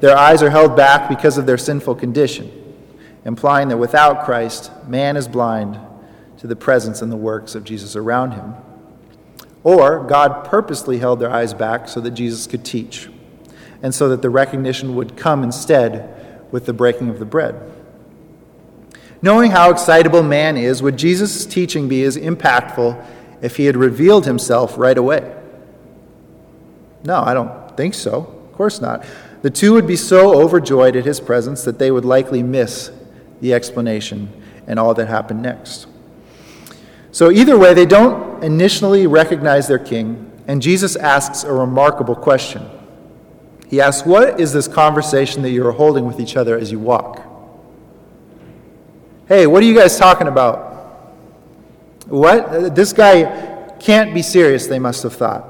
their 0.00 0.16
eyes 0.16 0.42
are 0.42 0.50
held 0.50 0.76
back 0.76 1.08
because 1.08 1.38
of 1.38 1.46
their 1.46 1.58
sinful 1.58 1.96
condition, 1.96 2.50
implying 3.24 3.68
that 3.68 3.76
without 3.76 4.24
Christ, 4.24 4.70
man 4.86 5.16
is 5.16 5.28
blind 5.28 5.78
to 6.38 6.46
the 6.46 6.56
presence 6.56 7.02
and 7.02 7.12
the 7.12 7.16
works 7.16 7.54
of 7.54 7.64
Jesus 7.64 7.96
around 7.96 8.32
him. 8.32 8.54
Or 9.64 10.04
God 10.04 10.44
purposely 10.44 10.98
held 10.98 11.20
their 11.20 11.30
eyes 11.30 11.54
back 11.54 11.88
so 11.88 12.00
that 12.00 12.12
Jesus 12.12 12.46
could 12.46 12.64
teach, 12.64 13.08
and 13.82 13.94
so 13.94 14.08
that 14.08 14.22
the 14.22 14.30
recognition 14.30 14.96
would 14.96 15.16
come 15.16 15.42
instead 15.42 16.21
with 16.52 16.66
the 16.66 16.72
breaking 16.72 17.08
of 17.08 17.18
the 17.18 17.24
bread. 17.24 17.60
Knowing 19.22 19.50
how 19.50 19.70
excitable 19.70 20.22
man 20.22 20.56
is, 20.56 20.82
would 20.82 20.96
Jesus' 20.96 21.46
teaching 21.46 21.88
be 21.88 22.02
as 22.04 22.16
impactful 22.16 23.04
if 23.40 23.56
he 23.56 23.64
had 23.64 23.76
revealed 23.76 24.26
himself 24.26 24.76
right 24.78 24.98
away? 24.98 25.34
No, 27.04 27.20
I 27.20 27.34
don't 27.34 27.76
think 27.76 27.94
so. 27.94 28.18
Of 28.50 28.52
course 28.52 28.80
not. 28.80 29.04
The 29.42 29.50
two 29.50 29.72
would 29.72 29.86
be 29.86 29.96
so 29.96 30.40
overjoyed 30.40 30.94
at 30.94 31.04
his 31.04 31.18
presence 31.18 31.64
that 31.64 31.78
they 31.78 31.90
would 31.90 32.04
likely 32.04 32.42
miss 32.42 32.92
the 33.40 33.54
explanation 33.54 34.32
and 34.66 34.78
all 34.78 34.94
that 34.94 35.08
happened 35.08 35.42
next. 35.42 35.86
So, 37.10 37.30
either 37.30 37.58
way, 37.58 37.74
they 37.74 37.86
don't 37.86 38.42
initially 38.42 39.06
recognize 39.06 39.68
their 39.68 39.78
king, 39.78 40.30
and 40.46 40.62
Jesus 40.62 40.96
asks 40.96 41.44
a 41.44 41.52
remarkable 41.52 42.14
question. 42.14 42.68
He 43.72 43.80
asks, 43.80 44.06
What 44.06 44.38
is 44.38 44.52
this 44.52 44.68
conversation 44.68 45.40
that 45.40 45.50
you 45.50 45.66
are 45.66 45.72
holding 45.72 46.04
with 46.04 46.20
each 46.20 46.36
other 46.36 46.58
as 46.58 46.70
you 46.70 46.78
walk? 46.78 47.22
Hey, 49.26 49.46
what 49.46 49.62
are 49.62 49.66
you 49.66 49.74
guys 49.74 49.96
talking 49.96 50.28
about? 50.28 50.74
What? 52.06 52.74
This 52.74 52.92
guy 52.92 53.72
can't 53.80 54.12
be 54.12 54.20
serious, 54.20 54.66
they 54.66 54.78
must 54.78 55.02
have 55.04 55.14
thought. 55.14 55.48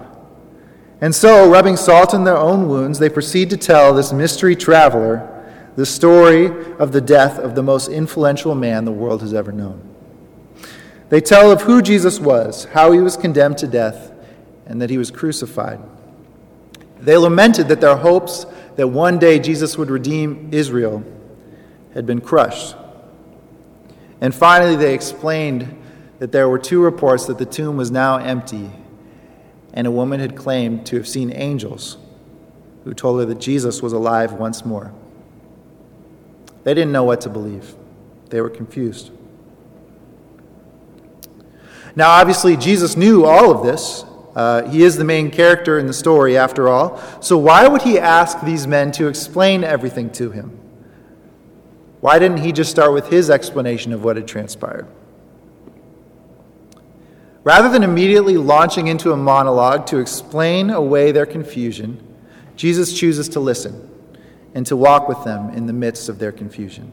And 1.00 1.12
so, 1.12 1.50
rubbing 1.50 1.76
salt 1.76 2.14
in 2.14 2.22
their 2.22 2.36
own 2.36 2.68
wounds, 2.68 3.00
they 3.00 3.08
proceed 3.08 3.50
to 3.50 3.56
tell 3.56 3.92
this 3.92 4.12
mystery 4.12 4.54
traveler 4.54 5.28
the 5.74 5.84
story 5.84 6.46
of 6.76 6.92
the 6.92 7.00
death 7.00 7.40
of 7.40 7.56
the 7.56 7.62
most 7.64 7.88
influential 7.88 8.54
man 8.54 8.84
the 8.84 8.92
world 8.92 9.22
has 9.22 9.34
ever 9.34 9.50
known. 9.50 9.82
They 11.08 11.20
tell 11.20 11.50
of 11.50 11.62
who 11.62 11.82
Jesus 11.82 12.20
was, 12.20 12.66
how 12.66 12.92
he 12.92 13.00
was 13.00 13.16
condemned 13.16 13.58
to 13.58 13.66
death, 13.66 14.12
and 14.64 14.80
that 14.80 14.90
he 14.90 14.98
was 14.98 15.10
crucified. 15.10 15.80
They 17.02 17.16
lamented 17.16 17.66
that 17.68 17.80
their 17.80 17.96
hopes 17.96 18.46
that 18.76 18.86
one 18.86 19.18
day 19.18 19.40
Jesus 19.40 19.76
would 19.76 19.90
redeem 19.90 20.48
Israel 20.52 21.04
had 21.94 22.06
been 22.06 22.20
crushed. 22.20 22.76
And 24.20 24.32
finally, 24.32 24.76
they 24.76 24.94
explained 24.94 25.76
that 26.20 26.30
there 26.30 26.48
were 26.48 26.60
two 26.60 26.80
reports 26.80 27.26
that 27.26 27.38
the 27.38 27.44
tomb 27.44 27.76
was 27.76 27.90
now 27.90 28.18
empty, 28.18 28.70
and 29.74 29.84
a 29.88 29.90
woman 29.90 30.20
had 30.20 30.36
claimed 30.36 30.86
to 30.86 30.96
have 30.96 31.08
seen 31.08 31.32
angels 31.32 31.98
who 32.84 32.94
told 32.94 33.18
her 33.18 33.26
that 33.26 33.40
Jesus 33.40 33.82
was 33.82 33.92
alive 33.92 34.34
once 34.34 34.64
more. 34.64 34.92
They 36.62 36.72
didn't 36.72 36.92
know 36.92 37.02
what 37.02 37.20
to 37.22 37.28
believe, 37.28 37.74
they 38.30 38.40
were 38.40 38.50
confused. 38.50 39.10
Now, 41.96 42.10
obviously, 42.10 42.56
Jesus 42.56 42.96
knew 42.96 43.24
all 43.24 43.50
of 43.50 43.64
this 43.64 44.04
uh, 44.34 44.68
he 44.68 44.82
is 44.82 44.96
the 44.96 45.04
main 45.04 45.30
character 45.30 45.78
in 45.78 45.86
the 45.86 45.92
story, 45.92 46.36
after 46.36 46.68
all. 46.68 47.00
So, 47.20 47.36
why 47.36 47.68
would 47.68 47.82
he 47.82 47.98
ask 47.98 48.40
these 48.40 48.66
men 48.66 48.90
to 48.92 49.08
explain 49.08 49.62
everything 49.62 50.10
to 50.12 50.30
him? 50.30 50.58
Why 52.00 52.18
didn't 52.18 52.38
he 52.38 52.50
just 52.50 52.70
start 52.70 52.92
with 52.92 53.08
his 53.08 53.30
explanation 53.30 53.92
of 53.92 54.02
what 54.02 54.16
had 54.16 54.26
transpired? 54.26 54.88
Rather 57.44 57.68
than 57.68 57.82
immediately 57.82 58.36
launching 58.36 58.88
into 58.88 59.12
a 59.12 59.16
monologue 59.16 59.86
to 59.86 59.98
explain 59.98 60.70
away 60.70 61.12
their 61.12 61.26
confusion, 61.26 62.00
Jesus 62.56 62.98
chooses 62.98 63.28
to 63.30 63.40
listen 63.40 63.88
and 64.54 64.66
to 64.66 64.76
walk 64.76 65.08
with 65.08 65.22
them 65.24 65.50
in 65.50 65.66
the 65.66 65.72
midst 65.72 66.08
of 66.08 66.18
their 66.18 66.32
confusion. 66.32 66.90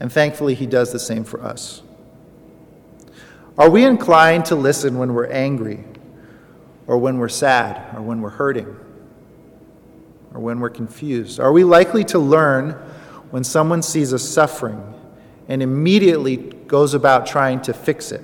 And 0.00 0.12
thankfully, 0.12 0.54
he 0.54 0.66
does 0.66 0.92
the 0.92 0.98
same 0.98 1.24
for 1.24 1.42
us. 1.42 1.83
Are 3.56 3.70
we 3.70 3.84
inclined 3.84 4.46
to 4.46 4.56
listen 4.56 4.98
when 4.98 5.14
we're 5.14 5.30
angry, 5.30 5.84
or 6.86 6.98
when 6.98 7.18
we're 7.18 7.28
sad, 7.28 7.96
or 7.96 8.02
when 8.02 8.20
we're 8.20 8.30
hurting, 8.30 8.66
or 10.34 10.40
when 10.40 10.58
we're 10.58 10.70
confused? 10.70 11.38
Are 11.38 11.52
we 11.52 11.62
likely 11.62 12.04
to 12.04 12.18
learn 12.18 12.72
when 13.30 13.44
someone 13.44 13.82
sees 13.82 14.12
us 14.12 14.22
suffering 14.22 14.82
and 15.48 15.62
immediately 15.62 16.36
goes 16.36 16.94
about 16.94 17.26
trying 17.26 17.60
to 17.62 17.72
fix 17.72 18.10
it? 18.10 18.22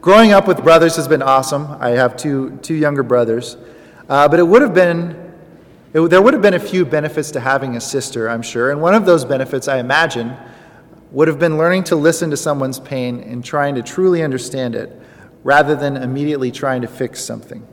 Growing 0.00 0.32
up 0.32 0.46
with 0.46 0.62
brothers 0.62 0.94
has 0.94 1.08
been 1.08 1.22
awesome. 1.22 1.66
I 1.80 1.90
have 1.90 2.16
two, 2.16 2.56
two 2.62 2.74
younger 2.74 3.02
brothers. 3.02 3.56
Uh, 4.08 4.28
but 4.28 4.38
it 4.38 4.44
would 4.44 4.62
have 4.62 4.72
been, 4.72 5.34
it, 5.92 6.00
there 6.08 6.22
would 6.22 6.34
have 6.34 6.42
been 6.42 6.54
a 6.54 6.60
few 6.60 6.84
benefits 6.86 7.32
to 7.32 7.40
having 7.40 7.76
a 7.76 7.80
sister, 7.80 8.30
I'm 8.30 8.42
sure. 8.42 8.70
And 8.70 8.80
one 8.80 8.94
of 8.94 9.04
those 9.04 9.24
benefits, 9.24 9.66
I 9.66 9.78
imagine, 9.78 10.36
would 11.10 11.28
have 11.28 11.38
been 11.38 11.56
learning 11.56 11.84
to 11.84 11.96
listen 11.96 12.30
to 12.30 12.36
someone's 12.36 12.78
pain 12.78 13.20
and 13.20 13.44
trying 13.44 13.74
to 13.74 13.82
truly 13.82 14.22
understand 14.22 14.74
it 14.74 14.92
rather 15.42 15.74
than 15.74 15.96
immediately 15.96 16.50
trying 16.50 16.82
to 16.82 16.88
fix 16.88 17.24
something. 17.24 17.66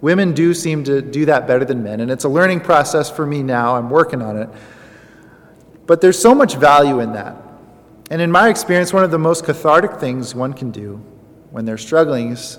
Women 0.00 0.32
do 0.32 0.54
seem 0.54 0.84
to 0.84 1.02
do 1.02 1.26
that 1.26 1.46
better 1.46 1.64
than 1.64 1.82
men, 1.82 2.00
and 2.00 2.10
it's 2.10 2.24
a 2.24 2.28
learning 2.28 2.60
process 2.60 3.10
for 3.10 3.26
me 3.26 3.42
now. 3.42 3.74
I'm 3.74 3.90
working 3.90 4.22
on 4.22 4.36
it. 4.36 4.48
But 5.86 6.00
there's 6.00 6.18
so 6.18 6.34
much 6.34 6.54
value 6.54 7.00
in 7.00 7.14
that. 7.14 7.36
And 8.10 8.22
in 8.22 8.30
my 8.30 8.48
experience, 8.48 8.92
one 8.92 9.04
of 9.04 9.10
the 9.10 9.18
most 9.18 9.44
cathartic 9.44 9.98
things 9.98 10.34
one 10.34 10.52
can 10.52 10.70
do 10.70 10.96
when 11.50 11.64
they're 11.64 11.78
struggling 11.78 12.32
is 12.32 12.58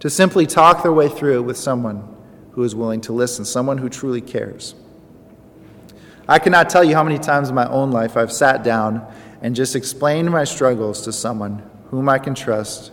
to 0.00 0.10
simply 0.10 0.46
talk 0.46 0.82
their 0.82 0.92
way 0.92 1.08
through 1.08 1.38
it 1.38 1.42
with 1.42 1.56
someone 1.56 2.16
who 2.52 2.64
is 2.64 2.74
willing 2.74 3.00
to 3.02 3.12
listen, 3.12 3.44
someone 3.44 3.78
who 3.78 3.88
truly 3.88 4.20
cares. 4.20 4.74
I 6.30 6.38
cannot 6.38 6.70
tell 6.70 6.84
you 6.84 6.94
how 6.94 7.02
many 7.02 7.18
times 7.18 7.48
in 7.48 7.56
my 7.56 7.68
own 7.68 7.90
life 7.90 8.16
I've 8.16 8.30
sat 8.30 8.62
down 8.62 9.04
and 9.42 9.56
just 9.56 9.74
explained 9.74 10.30
my 10.30 10.44
struggles 10.44 11.02
to 11.02 11.12
someone 11.12 11.68
whom 11.88 12.08
I 12.08 12.20
can 12.20 12.36
trust 12.36 12.92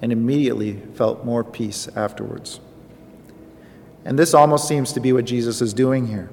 and 0.00 0.12
immediately 0.12 0.74
felt 0.94 1.24
more 1.24 1.42
peace 1.42 1.88
afterwards. 1.96 2.60
And 4.04 4.16
this 4.16 4.34
almost 4.34 4.68
seems 4.68 4.92
to 4.92 5.00
be 5.00 5.12
what 5.12 5.24
Jesus 5.24 5.60
is 5.60 5.74
doing 5.74 6.06
here, 6.06 6.30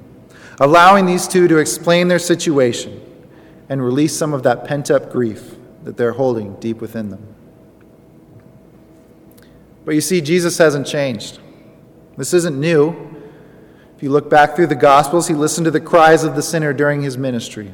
allowing 0.60 1.08
these 1.08 1.28
two 1.28 1.48
to 1.48 1.58
explain 1.58 2.08
their 2.08 2.20
situation 2.20 3.02
and 3.68 3.84
release 3.84 4.16
some 4.16 4.32
of 4.32 4.44
that 4.44 4.64
pent 4.64 4.92
up 4.92 5.12
grief 5.12 5.56
that 5.86 5.98
they're 5.98 6.14
holding 6.14 6.54
deep 6.58 6.82
within 6.82 7.10
them. 7.10 7.36
But 9.86 9.96
you 9.96 10.02
see, 10.02 10.22
Jesus 10.22 10.60
hasn't 10.60 10.86
changed. 10.86 11.40
This 12.16 12.32
isn't 12.32 12.60
new. 12.60 13.15
You 14.06 14.12
look 14.12 14.30
back 14.30 14.56
through 14.56 14.68
the 14.68 14.76
Gospels, 14.76 15.28
he 15.28 15.34
listened 15.34 15.66
to 15.66 15.72
the 15.72 15.80
cries 15.80 16.24
of 16.24 16.36
the 16.36 16.44
sinner 16.44 16.74
during 16.74 17.02
his 17.02 17.18
ministry. 17.18 17.74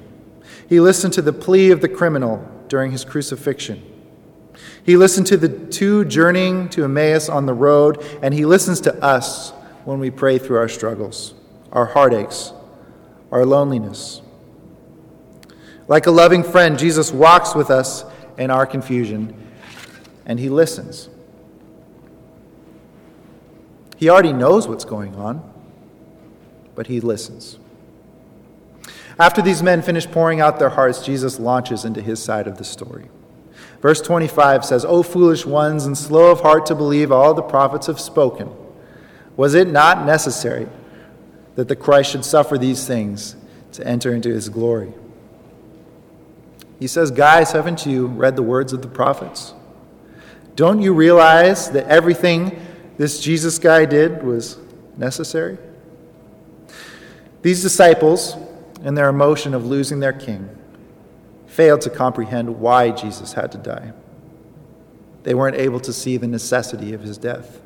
He 0.70 0.80
listened 0.80 1.12
to 1.16 1.22
the 1.22 1.34
plea 1.34 1.72
of 1.72 1.82
the 1.82 1.90
criminal 1.90 2.50
during 2.70 2.94
his 2.94 3.04
crucifixion. 3.04 3.84
He 4.82 4.96
listened 4.96 5.28
to 5.28 5.36
the 5.36 5.50
two 5.50 6.06
journeying 6.06 6.70
to 6.70 6.86
Emmaus 6.86 7.28
on 7.28 7.48
the 7.48 7.54
road, 7.54 8.02
and 8.22 8.34
he 8.34 8.46
listens 8.46 8.80
to 8.80 9.04
us 9.04 9.50
when 9.84 10.00
we 10.00 10.10
pray 10.10 10.38
through 10.38 10.56
our 10.56 10.70
struggles, 10.70 11.34
our 11.74 11.88
heartaches, 11.88 12.54
our 13.30 13.46
loneliness. 13.46 14.22
Like 15.90 16.08
a 16.08 16.12
loving 16.12 16.46
friend, 16.46 16.80
Jesus 16.80 17.12
walks 17.12 17.54
with 17.54 17.70
us 17.70 18.06
in 18.38 18.52
our 18.52 18.66
confusion, 18.66 19.36
and 20.26 20.40
he 20.40 20.48
listens. 20.48 21.10
He 23.98 24.08
already 24.10 24.32
knows 24.32 24.70
what's 24.70 24.86
going 24.86 25.14
on, 25.18 25.50
but 26.75 26.88
he 26.88 27.00
listens. 27.00 27.58
After 29.20 29.42
these 29.42 29.62
men 29.62 29.82
finish 29.82 30.10
pouring 30.10 30.42
out 30.42 30.58
their 30.58 30.70
hearts, 30.70 31.06
Jesus 31.06 31.40
launches 31.40 31.86
into 31.86 32.01
his 32.01 32.22
side 32.22 32.48
of 32.48 32.58
the 32.58 32.63
story. 32.63 33.10
Verse 33.82 34.01
25 34.01 34.63
says, 34.63 34.86
O 34.86 35.04
foolish 35.04 35.46
ones, 35.46 35.86
and 35.86 35.98
slow 35.98 36.32
of 36.32 36.42
heart 36.42 36.66
to 36.68 36.75
believe 36.75 37.12
all 37.12 37.34
the 37.34 37.42
prophets 37.42 37.88
have 37.88 38.00
spoken. 38.00 38.50
Was 39.36 39.54
it 39.54 39.68
not 39.68 40.06
necessary 40.06 40.68
that 41.56 41.68
the 41.68 41.75
Christ 41.75 42.12
should 42.12 42.25
suffer 42.25 42.58
these 42.58 42.88
things 42.88 43.36
to 43.74 43.86
enter 43.86 44.13
into 44.13 44.30
his 44.30 44.50
glory? 44.50 44.94
He 46.80 46.88
says, 46.88 47.12
Guys, 47.12 47.51
haven't 47.51 47.86
you 47.86 48.08
read 48.08 48.36
the 48.36 48.44
words 48.44 48.74
of 48.74 48.82
the 48.82 48.88
prophets? 48.88 49.54
Don't 50.56 50.82
you 50.82 50.94
realize 50.94 51.72
that 51.72 51.88
everything 51.88 52.60
this 52.98 53.20
Jesus 53.20 53.58
guy 53.58 53.86
did 53.86 54.24
was 54.24 54.58
necessary? 54.98 55.58
These 57.42 57.62
disciples, 57.62 58.36
in 58.84 58.96
their 58.96 59.10
emotion 59.10 59.54
of 59.54 59.66
losing 59.66 60.00
their 60.00 60.14
king, 60.14 60.50
failed 61.48 61.82
to 61.82 61.90
comprehend 61.90 62.60
why 62.60 62.92
Jesus 62.92 63.34
had 63.34 63.52
to 63.52 63.58
die. 63.58 63.94
They 65.24 65.34
weren't 65.34 65.58
able 65.58 65.80
to 65.82 65.94
see 65.94 66.18
the 66.18 66.28
necessity 66.28 66.94
of 66.94 67.02
his 67.02 67.18
death. 67.18 67.62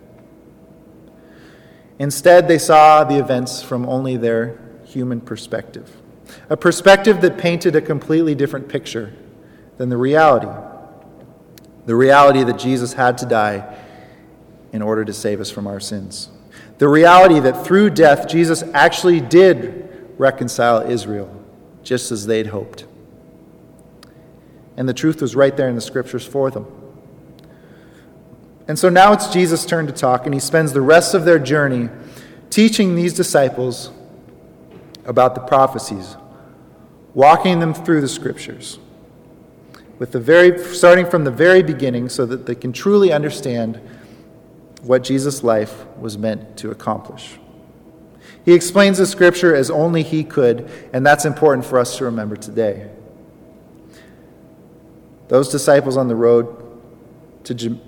Instead, 1.99 2.47
they 2.47 2.57
saw 2.57 3.03
the 3.03 3.17
events 3.17 3.61
from 3.61 3.87
only 3.87 4.17
their 4.17 4.59
human 4.85 5.21
perspective, 5.21 5.95
a 6.49 6.57
perspective 6.57 7.21
that 7.21 7.37
painted 7.37 7.75
a 7.75 7.81
completely 7.81 8.35
different 8.35 8.67
picture 8.67 9.13
than 9.77 9.89
the 9.89 9.97
reality. 9.97 10.49
The 11.85 11.95
reality 11.95 12.43
that 12.43 12.57
Jesus 12.57 12.93
had 12.93 13.17
to 13.19 13.25
die 13.25 13.77
in 14.73 14.81
order 14.81 15.05
to 15.05 15.13
save 15.13 15.39
us 15.39 15.49
from 15.49 15.67
our 15.67 15.79
sins. 15.79 16.29
The 16.77 16.87
reality 16.87 17.39
that 17.39 17.65
through 17.65 17.91
death, 17.91 18.27
Jesus 18.27 18.63
actually 18.73 19.21
did 19.21 20.13
reconcile 20.17 20.81
Israel, 20.81 21.43
just 21.83 22.11
as 22.11 22.25
they'd 22.25 22.47
hoped. 22.47 22.85
And 24.77 24.89
the 24.89 24.93
truth 24.93 25.21
was 25.21 25.35
right 25.35 25.55
there 25.55 25.69
in 25.69 25.75
the 25.75 25.81
scriptures 25.81 26.25
for 26.25 26.51
them. 26.51 26.65
And 28.67 28.77
so 28.77 28.89
now 28.89 29.13
it's 29.13 29.27
Jesus' 29.27 29.65
turn 29.65 29.87
to 29.87 29.93
talk, 29.93 30.25
and 30.25 30.33
he 30.33 30.39
spends 30.39 30.73
the 30.73 30.81
rest 30.81 31.13
of 31.13 31.23
their 31.23 31.39
journey 31.39 31.89
teaching 32.49 32.95
these 32.95 33.13
disciples 33.13 33.91
about 35.05 35.35
the 35.35 35.41
prophecies, 35.41 36.17
walking 37.13 37.59
them 37.59 37.73
through 37.73 38.01
the 38.01 38.07
scriptures, 38.07 38.79
with 39.99 40.11
the 40.11 40.19
very, 40.19 40.57
starting 40.73 41.05
from 41.05 41.23
the 41.23 41.31
very 41.31 41.61
beginning 41.61 42.09
so 42.09 42.25
that 42.25 42.45
they 42.45 42.55
can 42.55 42.73
truly 42.73 43.13
understand 43.13 43.79
what 44.85 45.03
Jesus' 45.03 45.43
life 45.43 45.85
was 45.97 46.17
meant 46.17 46.57
to 46.57 46.71
accomplish. 46.71 47.39
He 48.43 48.53
explains 48.53 48.99
the 48.99 49.07
scripture 49.07 49.55
as 49.55 49.71
only 49.71 50.03
he 50.03 50.23
could, 50.23 50.69
and 50.93 51.05
that's 51.05 51.25
important 51.25 51.65
for 51.65 51.79
us 51.79 51.97
to 51.97 52.05
remember 52.05 52.35
today. 52.35 52.91
Those 55.27 55.49
disciples 55.49 55.97
on 55.97 56.07
the 56.07 56.15
road 56.15 56.61
to, 57.45 57.79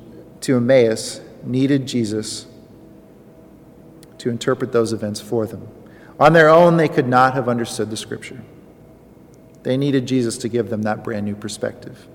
to 0.41 0.57
Emmaus 0.57 1.21
needed 1.43 1.88
Jesus 1.88 2.47
to 4.17 4.29
interpret 4.29 4.71
those 4.71 4.93
events 4.93 5.21
for 5.21 5.45
them. 5.45 5.67
On 6.19 6.33
their 6.33 6.49
own, 6.49 6.77
they 6.77 6.88
could 6.88 7.07
not 7.07 7.36
have 7.36 7.47
understood 7.47 7.91
the 7.91 7.97
scripture. 7.97 8.41
They 9.62 9.77
needed 9.77 10.07
Jesus 10.07 10.38
to 10.39 10.49
give 10.49 10.69
them 10.69 10.83
that 10.83 11.03
brand 11.03 11.25
new 11.25 11.36
perspective. 11.36 12.07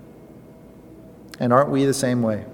And 1.38 1.53
aren't 1.53 1.71
we 1.71 1.85
the 1.85 1.95
same 1.95 2.23
way? 2.23 2.45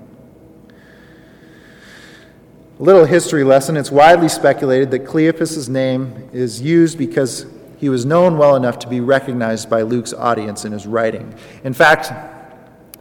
A 2.79 2.83
little 2.83 3.07
history 3.07 3.43
lesson. 3.43 3.77
It's 3.77 3.91
widely 3.91 4.29
speculated 4.29 4.93
that 4.93 5.05
Cleopas' 5.05 5.69
name 5.69 6.31
is 6.33 6.63
used 6.63 6.97
because 6.97 7.45
he 7.79 7.89
was 7.89 8.07
known 8.07 8.39
well 8.39 8.55
enough 8.55 8.79
to 8.81 8.89
be 8.89 9.01
recognized 9.01 9.69
by 9.69 9.83
Luke's 9.83 10.13
audience 10.13 10.65
in 10.65 10.71
his 10.71 10.87
writing. 10.87 11.35
In 11.65 11.75
fact, 11.75 12.13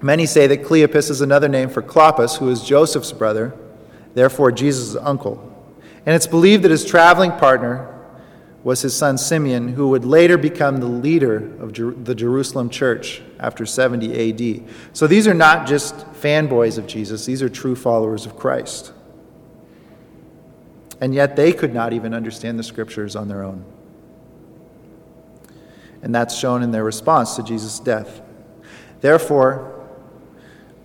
many 0.01 0.25
say 0.25 0.47
that 0.47 0.63
Cleopas 0.63 1.11
is 1.11 1.21
another 1.21 1.47
name 1.47 1.69
for 1.69 1.83
Clopas, 1.83 2.39
who 2.39 2.49
is 2.49 2.63
Joseph's 2.63 3.11
brother, 3.11 3.53
therefore 4.15 4.51
Jesus' 4.51 4.95
uncle. 4.95 5.43
And 6.07 6.15
it's 6.15 6.25
believed 6.25 6.63
that 6.63 6.71
his 6.71 6.83
traveling 6.83 7.31
partner 7.33 7.93
was 8.63 8.81
his 8.81 8.95
son 8.95 9.19
Simeon, 9.19 9.67
who 9.69 9.89
would 9.89 10.05
later 10.05 10.39
become 10.39 10.77
the 10.77 10.87
leader 10.87 11.37
of 11.61 11.71
Jer- 11.71 11.91
the 11.91 12.15
Jerusalem 12.15 12.71
church 12.71 13.21
after 13.39 13.63
70 13.63 14.63
AD. 14.63 14.69
So 14.93 15.05
these 15.05 15.27
are 15.27 15.35
not 15.35 15.67
just 15.67 15.95
fanboys 16.13 16.79
of 16.79 16.87
Jesus, 16.87 17.27
these 17.27 17.43
are 17.43 17.49
true 17.49 17.75
followers 17.75 18.25
of 18.25 18.35
Christ. 18.35 18.93
And 20.99 21.13
yet 21.13 21.35
they 21.35 21.53
could 21.53 21.73
not 21.73 21.93
even 21.93 22.13
understand 22.13 22.57
the 22.57 22.63
scriptures 22.63 23.15
on 23.15 23.27
their 23.27 23.43
own. 23.43 23.63
And 26.01 26.13
that's 26.13 26.37
shown 26.37 26.63
in 26.63 26.71
their 26.71 26.83
response 26.83 27.35
to 27.35 27.43
Jesus' 27.43 27.79
death. 27.79 28.21
Therefore, 29.01 29.73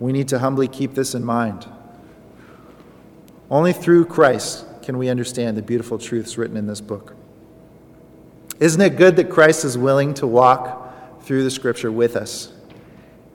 we 0.00 0.12
need 0.12 0.28
to 0.28 0.38
humbly 0.38 0.68
keep 0.68 0.94
this 0.94 1.14
in 1.14 1.24
mind. 1.24 1.66
Only 3.50 3.72
through 3.72 4.06
Christ 4.06 4.66
can 4.82 4.98
we 4.98 5.08
understand 5.08 5.56
the 5.56 5.62
beautiful 5.62 5.98
truths 5.98 6.36
written 6.36 6.56
in 6.56 6.66
this 6.66 6.80
book. 6.80 7.14
Isn't 8.58 8.80
it 8.80 8.96
good 8.96 9.16
that 9.16 9.30
Christ 9.30 9.64
is 9.64 9.76
willing 9.76 10.14
to 10.14 10.26
walk 10.26 11.22
through 11.22 11.44
the 11.44 11.50
scripture 11.50 11.92
with 11.92 12.16
us 12.16 12.52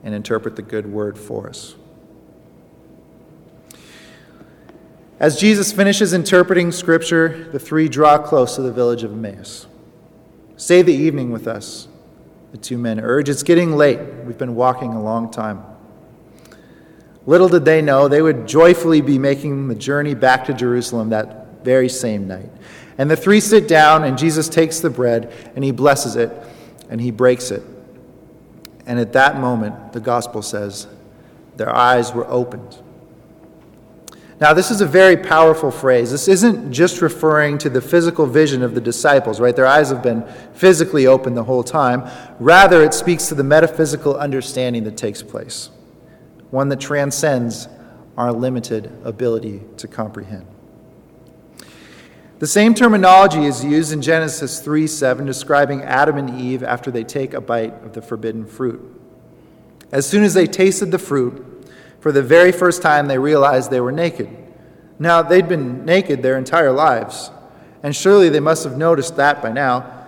and 0.02 0.14
interpret 0.14 0.56
the 0.56 0.62
good 0.62 0.86
word 0.86 1.18
for 1.18 1.48
us? 1.48 1.74
As 5.20 5.38
Jesus 5.38 5.72
finishes 5.72 6.12
interpreting 6.12 6.70
Scripture, 6.70 7.48
the 7.50 7.58
three 7.58 7.88
draw 7.88 8.18
close 8.18 8.54
to 8.54 8.62
the 8.62 8.72
village 8.72 9.02
of 9.02 9.12
Emmaus. 9.12 9.66
Stay 10.56 10.82
the 10.82 10.94
evening 10.94 11.32
with 11.32 11.48
us, 11.48 11.88
the 12.52 12.58
two 12.58 12.78
men 12.78 13.00
urge. 13.00 13.28
It's 13.28 13.42
getting 13.42 13.72
late. 13.72 13.98
We've 14.24 14.38
been 14.38 14.54
walking 14.54 14.92
a 14.92 15.02
long 15.02 15.30
time. 15.30 15.64
Little 17.26 17.48
did 17.48 17.64
they 17.64 17.82
know 17.82 18.06
they 18.06 18.22
would 18.22 18.46
joyfully 18.46 19.00
be 19.00 19.18
making 19.18 19.66
the 19.66 19.74
journey 19.74 20.14
back 20.14 20.44
to 20.44 20.54
Jerusalem 20.54 21.10
that 21.10 21.64
very 21.64 21.88
same 21.88 22.28
night. 22.28 22.50
And 22.96 23.10
the 23.10 23.16
three 23.16 23.40
sit 23.40 23.66
down, 23.66 24.04
and 24.04 24.16
Jesus 24.16 24.48
takes 24.48 24.78
the 24.78 24.88
bread, 24.88 25.32
and 25.56 25.64
he 25.64 25.72
blesses 25.72 26.14
it, 26.14 26.32
and 26.88 27.00
he 27.00 27.10
breaks 27.10 27.50
it. 27.50 27.62
And 28.86 29.00
at 29.00 29.12
that 29.14 29.38
moment, 29.38 29.92
the 29.92 30.00
gospel 30.00 30.42
says, 30.42 30.86
their 31.56 31.74
eyes 31.74 32.12
were 32.14 32.26
opened 32.28 32.78
now, 34.40 34.52
this 34.52 34.70
is 34.70 34.80
a 34.80 34.86
very 34.86 35.16
powerful 35.16 35.72
phrase. 35.72 36.12
This 36.12 36.28
isn't 36.28 36.72
just 36.72 37.02
referring 37.02 37.58
to 37.58 37.68
the 37.68 37.80
physical 37.80 38.24
vision 38.24 38.62
of 38.62 38.72
the 38.72 38.80
disciples, 38.80 39.40
right? 39.40 39.54
Their 39.54 39.66
eyes 39.66 39.88
have 39.88 40.00
been 40.02 40.24
physically 40.54 41.08
open 41.08 41.34
the 41.34 41.42
whole 41.42 41.64
time. 41.64 42.08
Rather, 42.38 42.84
it 42.84 42.94
speaks 42.94 43.26
to 43.28 43.34
the 43.34 43.42
metaphysical 43.42 44.16
understanding 44.16 44.84
that 44.84 44.96
takes 44.96 45.24
place, 45.24 45.70
one 46.50 46.68
that 46.68 46.78
transcends 46.78 47.68
our 48.16 48.32
limited 48.32 48.92
ability 49.02 49.62
to 49.78 49.88
comprehend. 49.88 50.46
The 52.38 52.46
same 52.46 52.74
terminology 52.74 53.44
is 53.44 53.64
used 53.64 53.92
in 53.92 54.00
Genesis 54.00 54.60
3 54.60 54.86
7, 54.86 55.26
describing 55.26 55.82
Adam 55.82 56.16
and 56.16 56.40
Eve 56.40 56.62
after 56.62 56.92
they 56.92 57.02
take 57.02 57.34
a 57.34 57.40
bite 57.40 57.74
of 57.82 57.92
the 57.92 58.02
forbidden 58.02 58.46
fruit. 58.46 58.80
As 59.90 60.08
soon 60.08 60.22
as 60.22 60.34
they 60.34 60.46
tasted 60.46 60.92
the 60.92 60.98
fruit, 60.98 61.57
for 62.08 62.12
the 62.12 62.22
very 62.22 62.52
first 62.52 62.80
time, 62.80 63.06
they 63.06 63.18
realized 63.18 63.70
they 63.70 63.82
were 63.82 63.92
naked. 63.92 64.30
Now, 64.98 65.20
they'd 65.20 65.46
been 65.46 65.84
naked 65.84 66.22
their 66.22 66.38
entire 66.38 66.72
lives, 66.72 67.30
and 67.82 67.94
surely 67.94 68.30
they 68.30 68.40
must 68.40 68.64
have 68.64 68.78
noticed 68.78 69.16
that 69.16 69.42
by 69.42 69.52
now. 69.52 70.06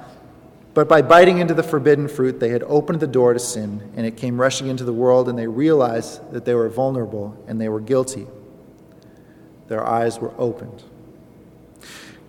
But 0.73 0.89
by 0.89 1.03
biting 1.03 1.41
into 1.41 1.53
the 1.53 1.63
forbidden 1.63 2.09
fruit, 2.09 2.41
they 2.41 2.49
had 2.49 2.63
opened 2.63 3.01
the 3.01 3.07
door 3.07 3.35
to 3.35 3.39
sin, 3.39 3.93
and 3.99 4.07
it 4.07 4.17
came 4.17 4.41
rushing 4.41 4.69
into 4.69 4.83
the 4.83 4.95
world, 4.95 5.29
and 5.29 5.39
they 5.39 5.47
realized 5.47 6.33
that 6.33 6.47
they 6.47 6.55
were 6.55 6.71
vulnerable 6.71 7.37
and 7.47 7.61
they 7.61 7.69
were 7.69 7.81
guilty. 7.81 8.27
Their 9.69 9.87
eyes 9.87 10.21
were 10.21 10.33
opened. 10.39 10.83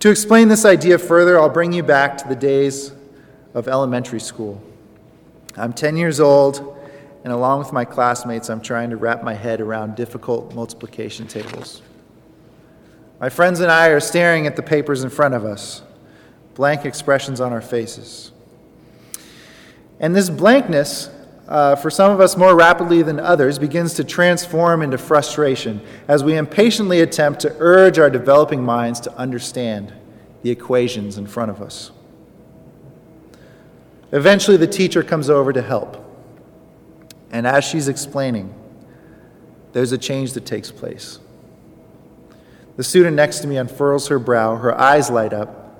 To 0.00 0.10
explain 0.10 0.48
this 0.48 0.66
idea 0.66 0.98
further, 0.98 1.40
I'll 1.40 1.48
bring 1.48 1.72
you 1.72 1.82
back 1.82 2.18
to 2.18 2.28
the 2.28 2.36
days 2.36 2.92
of 3.54 3.68
elementary 3.68 4.20
school. 4.20 4.62
I'm 5.56 5.72
10 5.72 5.96
years 5.96 6.20
old, 6.20 6.78
and 7.24 7.32
along 7.32 7.60
with 7.60 7.72
my 7.72 7.84
classmates, 7.84 8.50
I'm 8.50 8.60
trying 8.60 8.90
to 8.90 8.96
wrap 8.96 9.22
my 9.22 9.34
head 9.34 9.60
around 9.60 9.94
difficult 9.94 10.54
multiplication 10.54 11.26
tables. 11.26 11.82
My 13.20 13.28
friends 13.28 13.60
and 13.60 13.70
I 13.70 13.88
are 13.88 14.00
staring 14.00 14.48
at 14.48 14.56
the 14.56 14.62
papers 14.62 15.04
in 15.04 15.10
front 15.10 15.34
of 15.34 15.44
us, 15.44 15.82
blank 16.54 16.84
expressions 16.84 17.40
on 17.40 17.52
our 17.52 17.60
faces. 17.60 18.32
And 20.00 20.16
this 20.16 20.28
blankness, 20.28 21.08
uh, 21.46 21.76
for 21.76 21.88
some 21.88 22.10
of 22.10 22.20
us 22.20 22.36
more 22.36 22.56
rapidly 22.56 23.02
than 23.02 23.20
others, 23.20 23.60
begins 23.60 23.94
to 23.94 24.04
transform 24.04 24.82
into 24.82 24.98
frustration 24.98 25.80
as 26.08 26.24
we 26.24 26.36
impatiently 26.36 27.00
attempt 27.00 27.38
to 27.42 27.54
urge 27.60 28.00
our 28.00 28.10
developing 28.10 28.64
minds 28.64 28.98
to 29.00 29.16
understand 29.16 29.94
the 30.42 30.50
equations 30.50 31.18
in 31.18 31.28
front 31.28 31.52
of 31.52 31.62
us. 31.62 31.92
Eventually, 34.10 34.56
the 34.56 34.66
teacher 34.66 35.04
comes 35.04 35.30
over 35.30 35.52
to 35.52 35.62
help. 35.62 36.01
And 37.32 37.46
as 37.46 37.64
she's 37.64 37.88
explaining, 37.88 38.54
there's 39.72 39.92
a 39.92 39.98
change 39.98 40.34
that 40.34 40.44
takes 40.44 40.70
place. 40.70 41.18
The 42.76 42.84
student 42.84 43.16
next 43.16 43.40
to 43.40 43.46
me 43.46 43.56
unfurls 43.56 44.08
her 44.08 44.18
brow, 44.18 44.56
her 44.56 44.78
eyes 44.78 45.10
light 45.10 45.32
up, 45.32 45.76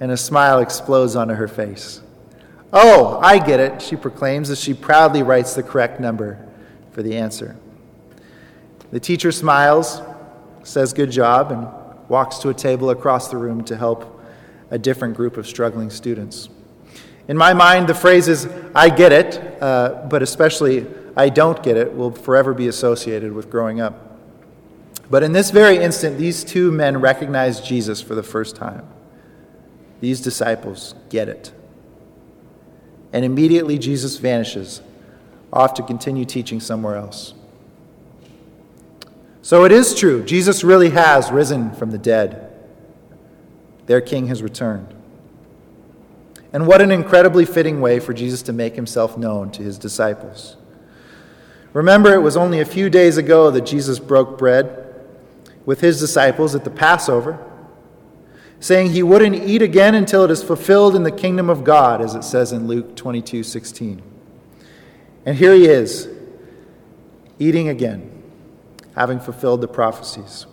and 0.00 0.10
a 0.10 0.16
smile 0.16 0.58
explodes 0.58 1.16
onto 1.16 1.34
her 1.34 1.48
face. 1.48 2.02
Oh, 2.72 3.18
I 3.22 3.38
get 3.38 3.58
it, 3.58 3.80
she 3.80 3.96
proclaims 3.96 4.50
as 4.50 4.60
she 4.60 4.74
proudly 4.74 5.22
writes 5.22 5.54
the 5.54 5.62
correct 5.62 5.98
number 5.98 6.46
for 6.92 7.02
the 7.02 7.16
answer. 7.16 7.56
The 8.90 9.00
teacher 9.00 9.32
smiles, 9.32 10.00
says 10.62 10.92
good 10.92 11.10
job, 11.10 11.52
and 11.52 11.68
walks 12.08 12.38
to 12.38 12.50
a 12.50 12.54
table 12.54 12.90
across 12.90 13.28
the 13.28 13.36
room 13.36 13.64
to 13.64 13.76
help 13.76 14.20
a 14.70 14.78
different 14.78 15.16
group 15.16 15.36
of 15.36 15.46
struggling 15.46 15.90
students. 15.90 16.48
In 17.28 17.36
my 17.36 17.54
mind, 17.54 17.88
the 17.88 17.94
phrases, 17.94 18.46
I 18.74 18.88
get 18.88 19.12
it, 19.12 19.62
uh, 19.62 20.06
but 20.08 20.22
especially 20.22 20.86
I 21.16 21.28
don't 21.28 21.62
get 21.62 21.76
it, 21.76 21.94
will 21.94 22.12
forever 22.12 22.54
be 22.54 22.68
associated 22.68 23.32
with 23.32 23.50
growing 23.50 23.80
up. 23.80 24.18
But 25.10 25.22
in 25.22 25.32
this 25.32 25.50
very 25.50 25.78
instant, 25.78 26.18
these 26.18 26.44
two 26.44 26.70
men 26.70 27.00
recognize 27.00 27.60
Jesus 27.60 28.00
for 28.02 28.14
the 28.14 28.22
first 28.22 28.56
time. 28.56 28.86
These 30.00 30.20
disciples 30.20 30.94
get 31.08 31.28
it. 31.28 31.52
And 33.12 33.24
immediately 33.24 33.78
Jesus 33.78 34.18
vanishes, 34.18 34.82
off 35.52 35.74
to 35.74 35.82
continue 35.82 36.24
teaching 36.24 36.60
somewhere 36.60 36.96
else. 36.96 37.34
So 39.42 39.64
it 39.64 39.72
is 39.72 39.94
true, 39.94 40.24
Jesus 40.24 40.64
really 40.64 40.90
has 40.90 41.30
risen 41.30 41.72
from 41.72 41.92
the 41.92 41.98
dead. 41.98 42.52
Their 43.86 44.00
king 44.00 44.26
has 44.26 44.42
returned. 44.42 44.95
And 46.56 46.66
what 46.66 46.80
an 46.80 46.90
incredibly 46.90 47.44
fitting 47.44 47.82
way 47.82 48.00
for 48.00 48.14
Jesus 48.14 48.40
to 48.44 48.52
make 48.54 48.76
himself 48.76 49.18
known 49.18 49.50
to 49.50 49.62
his 49.62 49.76
disciples. 49.76 50.56
Remember, 51.74 52.14
it 52.14 52.22
was 52.22 52.34
only 52.34 52.60
a 52.60 52.64
few 52.64 52.88
days 52.88 53.18
ago 53.18 53.50
that 53.50 53.66
Jesus 53.66 53.98
broke 53.98 54.38
bread 54.38 55.04
with 55.66 55.82
his 55.82 56.00
disciples 56.00 56.54
at 56.54 56.64
the 56.64 56.70
Passover, 56.70 57.38
saying 58.58 58.92
he 58.92 59.02
wouldn't 59.02 59.34
eat 59.34 59.60
again 59.60 59.94
until 59.94 60.24
it 60.24 60.30
is 60.30 60.42
fulfilled 60.42 60.96
in 60.96 61.02
the 61.02 61.10
kingdom 61.10 61.50
of 61.50 61.62
God, 61.62 62.00
as 62.00 62.14
it 62.14 62.24
says 62.24 62.52
in 62.52 62.66
Luke 62.66 62.96
22 62.96 63.42
16. 63.42 64.00
And 65.26 65.36
here 65.36 65.52
he 65.52 65.66
is, 65.66 66.08
eating 67.38 67.68
again, 67.68 68.22
having 68.94 69.20
fulfilled 69.20 69.60
the 69.60 69.68
prophecies, 69.68 70.46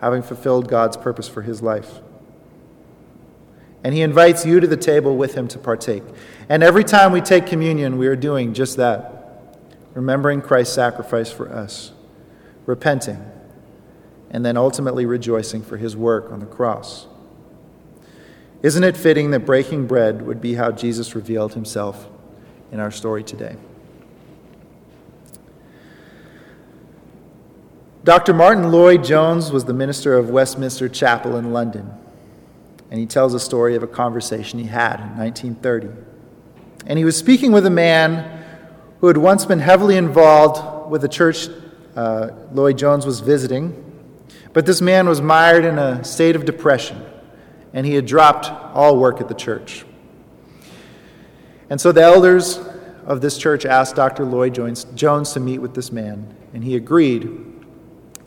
having 0.00 0.22
fulfilled 0.22 0.66
God's 0.66 0.96
purpose 0.96 1.28
for 1.28 1.42
his 1.42 1.62
life. 1.62 2.00
And 3.84 3.94
he 3.94 4.02
invites 4.02 4.46
you 4.46 4.60
to 4.60 4.66
the 4.66 4.76
table 4.76 5.16
with 5.16 5.34
him 5.34 5.48
to 5.48 5.58
partake. 5.58 6.04
And 6.48 6.62
every 6.62 6.84
time 6.84 7.12
we 7.12 7.20
take 7.20 7.46
communion, 7.46 7.98
we 7.98 8.06
are 8.06 8.16
doing 8.16 8.54
just 8.54 8.76
that, 8.76 9.56
remembering 9.94 10.40
Christ's 10.40 10.74
sacrifice 10.74 11.32
for 11.32 11.52
us, 11.52 11.92
repenting, 12.64 13.24
and 14.30 14.44
then 14.46 14.56
ultimately 14.56 15.04
rejoicing 15.04 15.62
for 15.62 15.76
his 15.76 15.96
work 15.96 16.30
on 16.30 16.38
the 16.38 16.46
cross. 16.46 17.06
Isn't 18.62 18.84
it 18.84 18.96
fitting 18.96 19.32
that 19.32 19.40
breaking 19.40 19.88
bread 19.88 20.22
would 20.22 20.40
be 20.40 20.54
how 20.54 20.70
Jesus 20.70 21.16
revealed 21.16 21.54
himself 21.54 22.08
in 22.70 22.78
our 22.78 22.92
story 22.92 23.24
today? 23.24 23.56
Dr. 28.04 28.32
Martyn 28.32 28.70
Lloyd 28.70 29.04
Jones 29.04 29.50
was 29.50 29.64
the 29.64 29.72
minister 29.72 30.14
of 30.14 30.30
Westminster 30.30 30.88
Chapel 30.88 31.36
in 31.36 31.52
London 31.52 31.92
and 32.92 33.00
he 33.00 33.06
tells 33.06 33.32
a 33.32 33.40
story 33.40 33.74
of 33.74 33.82
a 33.82 33.86
conversation 33.86 34.58
he 34.58 34.66
had 34.66 35.00
in 35.00 35.16
1930. 35.16 35.88
And 36.86 36.98
he 36.98 37.06
was 37.06 37.16
speaking 37.16 37.50
with 37.50 37.64
a 37.64 37.70
man 37.70 38.44
who 39.00 39.06
had 39.06 39.16
once 39.16 39.46
been 39.46 39.60
heavily 39.60 39.96
involved 39.96 40.90
with 40.90 41.02
a 41.02 41.08
church 41.08 41.48
uh, 41.96 42.28
Lloyd 42.52 42.76
Jones 42.76 43.06
was 43.06 43.20
visiting, 43.20 43.82
but 44.52 44.66
this 44.66 44.82
man 44.82 45.08
was 45.08 45.22
mired 45.22 45.64
in 45.64 45.78
a 45.78 46.04
state 46.04 46.36
of 46.36 46.44
depression, 46.44 47.02
and 47.72 47.86
he 47.86 47.94
had 47.94 48.04
dropped 48.04 48.50
all 48.76 48.98
work 48.98 49.22
at 49.22 49.28
the 49.28 49.34
church. 49.34 49.86
And 51.70 51.80
so 51.80 51.92
the 51.92 52.02
elders 52.02 52.58
of 53.06 53.22
this 53.22 53.38
church 53.38 53.64
asked 53.64 53.96
Dr. 53.96 54.26
Lloyd 54.26 54.54
Jones 54.94 55.32
to 55.32 55.40
meet 55.40 55.60
with 55.60 55.74
this 55.74 55.90
man, 55.90 56.36
and 56.52 56.62
he 56.62 56.76
agreed, 56.76 57.30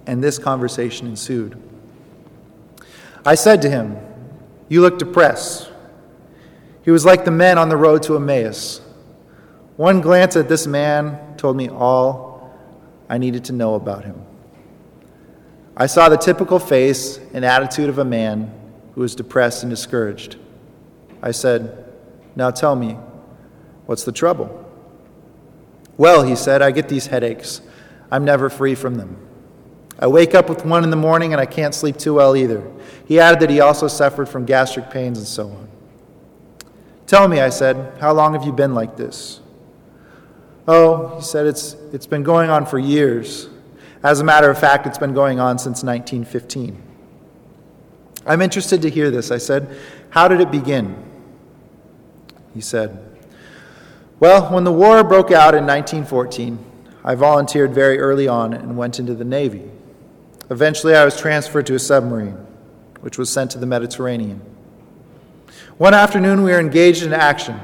and 0.08 0.23
this 0.23 0.39
conversation 0.39 1.06
ensued. 1.06 1.56
I 3.23 3.36
said 3.36 3.62
to 3.62 3.69
him, 3.69 3.99
you 4.69 4.82
look 4.82 4.97
depressed. 4.97 5.69
He 6.84 6.91
was 6.91 7.06
like 7.06 7.25
the 7.25 7.32
men 7.32 7.58
on 7.58 7.69
the 7.69 7.78
road 7.78 8.04
to 8.04 8.15
Emmaus. 8.15 8.82
One 9.75 10.01
glance 10.01 10.36
at 10.36 10.47
this 10.47 10.67
man 10.67 11.36
told 11.38 11.58
me 11.58 11.69
all 11.69 12.54
I 13.10 13.17
needed 13.17 13.45
to 13.45 13.54
know 13.54 13.75
about 13.75 14.06
him. 14.06 14.21
I 15.78 15.88
saw 15.88 16.08
the 16.10 16.17
typical 16.17 16.60
face 16.60 17.19
and 17.34 17.43
attitude 17.43 17.89
of 17.89 17.97
a 17.97 18.06
man 18.06 18.51
who 18.93 19.01
was 19.01 19.15
depressed 19.15 19.63
and 19.63 19.69
discouraged. 19.69 20.38
I 21.21 21.32
said, 21.32 21.86
Now 22.36 22.51
tell 22.51 22.75
me, 22.75 22.97
what's 23.86 24.04
the 24.04 24.12
trouble? 24.12 24.62
Well, 25.97 26.23
he 26.23 26.36
said, 26.36 26.62
I 26.62 26.71
get 26.71 26.88
these 26.88 27.08
headaches. 27.08 27.62
I'm 28.12 28.23
never 28.23 28.49
free 28.49 28.75
from 28.75 28.95
them. 28.95 29.17
I 29.99 30.08
wake 30.08 30.36
up 30.36 30.49
with 30.49 30.65
one 30.65 30.84
in 30.84 30.89
the 30.89 30.97
morning 30.97 31.34
and 31.34 31.41
I 31.41 31.45
can't 31.45 31.73
sleep 31.73 31.97
too 31.97 32.13
well 32.13 32.36
either. 32.36 32.69
He 33.05 33.19
added 33.19 33.39
that 33.41 33.49
he 33.49 33.62
also 33.62 33.88
suffered 33.88 34.27
from 34.27 34.45
gastric 34.45 34.89
pains 34.89 35.17
and 35.17 35.27
so 35.27 35.47
on. 35.47 35.69
Tell 37.08 37.27
me, 37.27 37.39
I 37.39 37.49
said, 37.49 37.97
how 37.99 38.13
long 38.13 38.34
have 38.34 38.43
you 38.43 38.51
been 38.51 38.73
like 38.73 38.97
this? 38.97 39.39
Oh, 40.67 41.15
he 41.17 41.21
said, 41.21 41.45
it's, 41.45 41.75
it's 41.93 42.08
been 42.08 42.23
going 42.23 42.49
on 42.49 42.65
for 42.65 42.79
years. 42.79 43.47
As 44.03 44.19
a 44.19 44.23
matter 44.23 44.49
of 44.49 44.58
fact, 44.58 44.86
it's 44.88 44.97
been 44.97 45.13
going 45.13 45.39
on 45.39 45.58
since 45.58 45.84
1915. 45.84 46.81
I'm 48.25 48.41
interested 48.41 48.81
to 48.81 48.89
hear 48.89 49.12
this. 49.12 49.31
I 49.31 49.38
said, 49.38 49.77
How 50.10 50.27
did 50.27 50.41
it 50.41 50.51
begin? 50.51 50.95
He 52.53 52.62
said, 52.62 52.97
Well, 54.19 54.51
when 54.51 54.63
the 54.63 54.71
war 54.71 55.03
broke 55.03 55.31
out 55.31 55.53
in 55.53 55.65
1914, 55.65 56.58
I 57.03 57.13
volunteered 57.13 57.73
very 57.73 57.99
early 57.99 58.27
on 58.27 58.53
and 58.53 58.75
went 58.77 58.99
into 58.99 59.13
the 59.13 59.23
Navy. 59.25 59.69
Eventually, 60.49 60.95
I 60.95 61.03
was 61.03 61.19
transferred 61.19 61.65
to 61.67 61.75
a 61.75 61.79
submarine, 61.79 62.38
which 63.01 63.17
was 63.17 63.29
sent 63.29 63.51
to 63.51 63.58
the 63.58 63.65
Mediterranean. 63.65 64.41
One 65.77 65.93
afternoon, 65.93 66.43
we 66.43 66.51
were 66.51 66.60
engaged 66.60 67.03
in 67.03 67.13
action. 67.13 67.60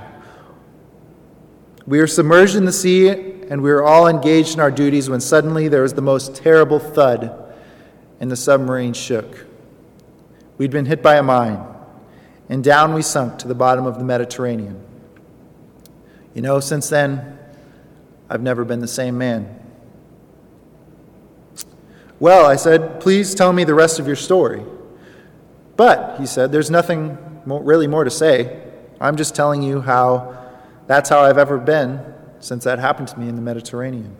We 1.85 1.99
were 1.99 2.07
submerged 2.07 2.55
in 2.55 2.65
the 2.65 2.71
sea, 2.71 3.09
and 3.09 3.61
we 3.61 3.69
were 3.69 3.83
all 3.83 4.07
engaged 4.07 4.55
in 4.55 4.59
our 4.59 4.71
duties 4.71 5.09
when 5.09 5.21
suddenly 5.21 5.67
there 5.67 5.83
was 5.83 5.93
the 5.93 6.01
most 6.01 6.35
terrible 6.35 6.79
thud, 6.79 7.53
and 8.19 8.31
the 8.31 8.35
submarine 8.35 8.93
shook. 8.93 9.45
We'd 10.57 10.71
been 10.71 10.85
hit 10.85 11.03
by 11.03 11.17
a 11.17 11.23
mine, 11.23 11.63
and 12.49 12.63
down 12.63 12.93
we 12.93 13.01
sunk 13.01 13.39
to 13.39 13.47
the 13.47 13.55
bottom 13.55 13.85
of 13.85 13.97
the 13.97 14.03
Mediterranean. 14.03 14.83
You 16.33 16.41
know, 16.41 16.59
since 16.59 16.89
then, 16.89 17.37
I've 18.29 18.41
never 18.41 18.63
been 18.63 18.79
the 18.79 18.87
same 18.87 19.17
man. 19.17 19.60
Well, 22.21 22.45
I 22.45 22.55
said, 22.55 23.01
please 23.01 23.33
tell 23.33 23.51
me 23.51 23.63
the 23.63 23.73
rest 23.73 23.97
of 23.97 24.05
your 24.05 24.15
story. 24.15 24.63
But, 25.75 26.19
he 26.19 26.27
said, 26.27 26.51
there's 26.51 26.69
nothing 26.69 27.17
more, 27.47 27.63
really 27.63 27.87
more 27.87 28.03
to 28.03 28.11
say. 28.11 28.61
I'm 28.99 29.17
just 29.17 29.33
telling 29.33 29.63
you 29.63 29.81
how 29.81 30.37
that's 30.85 31.09
how 31.09 31.21
I've 31.21 31.39
ever 31.39 31.57
been 31.57 31.99
since 32.39 32.63
that 32.65 32.77
happened 32.77 33.07
to 33.07 33.19
me 33.19 33.27
in 33.27 33.35
the 33.35 33.41
Mediterranean. 33.41 34.15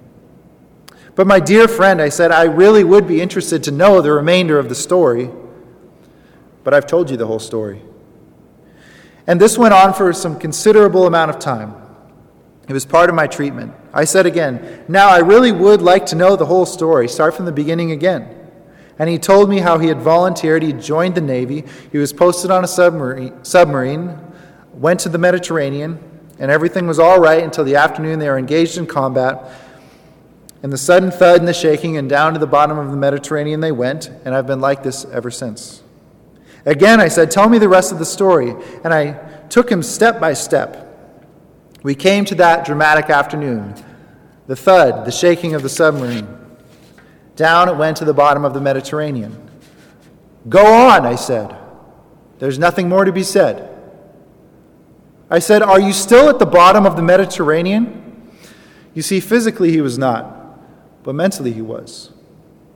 But, 1.14 1.28
my 1.28 1.40
dear 1.40 1.68
friend, 1.68 2.02
I 2.02 2.10
said, 2.10 2.32
I 2.32 2.46
really 2.46 2.84
would 2.84 3.08
be 3.08 3.22
interested 3.22 3.64
to 3.66 3.72
know 3.72 4.02
the 4.02 4.12
remainder 4.12 4.58
of 4.58 4.68
the 4.68 4.74
story. 4.74 5.30
But 6.64 6.74
I've 6.74 6.88
told 6.88 7.12
you 7.12 7.18
the 7.18 7.28
whole 7.28 7.38
story. 7.38 7.84
And 9.28 9.40
this 9.40 9.60
went 9.60 9.76
on 9.76 9.94
for 9.94 10.12
some 10.12 10.40
considerable 10.40 11.06
amount 11.06 11.30
of 11.30 11.38
time. 11.38 11.76
It 12.68 12.74
was 12.74 12.84
part 12.84 13.10
of 13.10 13.16
my 13.16 13.28
treatment. 13.28 13.76
I 13.94 14.06
said 14.06 14.26
again, 14.26 14.86
Now 14.88 15.10
I 15.10 15.20
really 15.20 15.52
would 15.52 15.82
like 15.82 16.06
to 16.08 16.16
know 16.16 16.36
the 16.36 16.46
whole 16.46 16.66
story. 16.66 17.08
Start 17.08 17.36
from 17.36 17.46
the 17.46 17.52
beginning 17.52 17.92
again. 17.92 18.38
And 19.00 19.10
he 19.10 19.18
told 19.18 19.50
me 19.50 19.60
how 19.60 19.78
he 19.80 19.88
had 19.88 20.00
volunteered, 20.00 20.64
he 20.64 20.74
joined 20.74 21.16
the 21.16 21.22
Navy, 21.22 21.64
he 21.92 21.98
was 21.98 22.14
posted 22.14 22.52
on 22.52 22.64
a 22.64 22.68
submarine, 22.68 23.44
submarine, 23.44 24.18
went 24.74 25.00
to 25.02 25.10
the 25.10 25.18
Mediterranean, 25.18 26.00
and 26.38 26.52
everything 26.52 26.88
was 26.88 27.00
all 27.00 27.20
right 27.20 27.44
until 27.44 27.64
the 27.64 27.76
afternoon 27.76 28.20
they 28.20 28.30
were 28.30 28.38
engaged 28.38 28.78
in 28.78 28.86
combat. 28.86 29.52
And 30.64 30.72
the 30.72 30.78
sudden 30.78 31.10
thud 31.10 31.40
and 31.40 31.48
the 31.48 31.54
shaking, 31.54 31.98
and 31.98 32.08
down 32.08 32.34
to 32.34 32.40
the 32.40 32.48
bottom 32.48 32.78
of 32.78 32.92
the 32.92 32.98
Mediterranean 32.98 33.60
they 33.60 33.72
went, 33.72 34.10
and 34.24 34.36
I've 34.36 34.46
been 34.46 34.62
like 34.62 34.84
this 34.84 35.06
ever 35.06 35.32
since. 35.32 35.82
Again, 36.66 37.00
I 37.00 37.08
said, 37.08 37.32
Tell 37.32 37.50
me 37.50 37.58
the 37.58 37.70
rest 37.70 37.92
of 37.92 38.00
the 38.00 38.06
story. 38.06 38.54
And 38.84 38.94
I 38.94 39.14
took 39.50 39.72
him 39.72 39.82
step 39.82 40.20
by 40.20 40.34
step. 40.34 40.91
We 41.84 41.96
came 41.96 42.26
to 42.26 42.36
that 42.36 42.66
dramatic 42.66 43.10
afternoon 43.10 43.76
the 44.48 44.56
thud, 44.56 45.06
the 45.06 45.12
shaking 45.12 45.54
of 45.54 45.64
the 45.64 45.70
submarine. 45.70 46.28
Down 47.36 47.70
it 47.70 47.78
went 47.78 47.98
to 47.98 48.06
the 48.06 48.14
bottom 48.14 48.44
of 48.44 48.54
the 48.54 48.60
Mediterranean. 48.60 49.50
Go 50.50 50.66
on, 50.66 51.06
I 51.06 51.16
said. 51.16 51.56
There's 52.40 52.60
nothing 52.60 52.90
more 52.90 53.06
to 53.06 53.12
be 53.12 53.24
said. 53.24 53.70
I 55.30 55.40
said, 55.40 55.62
Are 55.62 55.80
you 55.80 55.94
still 55.94 56.28
at 56.28 56.40
the 56.40 56.46
bottom 56.46 56.86
of 56.86 56.96
the 56.98 57.02
Mediterranean? 57.02 58.30
You 58.94 59.02
see, 59.02 59.20
physically 59.22 59.72
he 59.72 59.80
was 59.80 59.98
not, 59.98 60.60
but 61.04 61.16
mentally 61.16 61.54
he 61.54 61.62
was. 61.62 62.12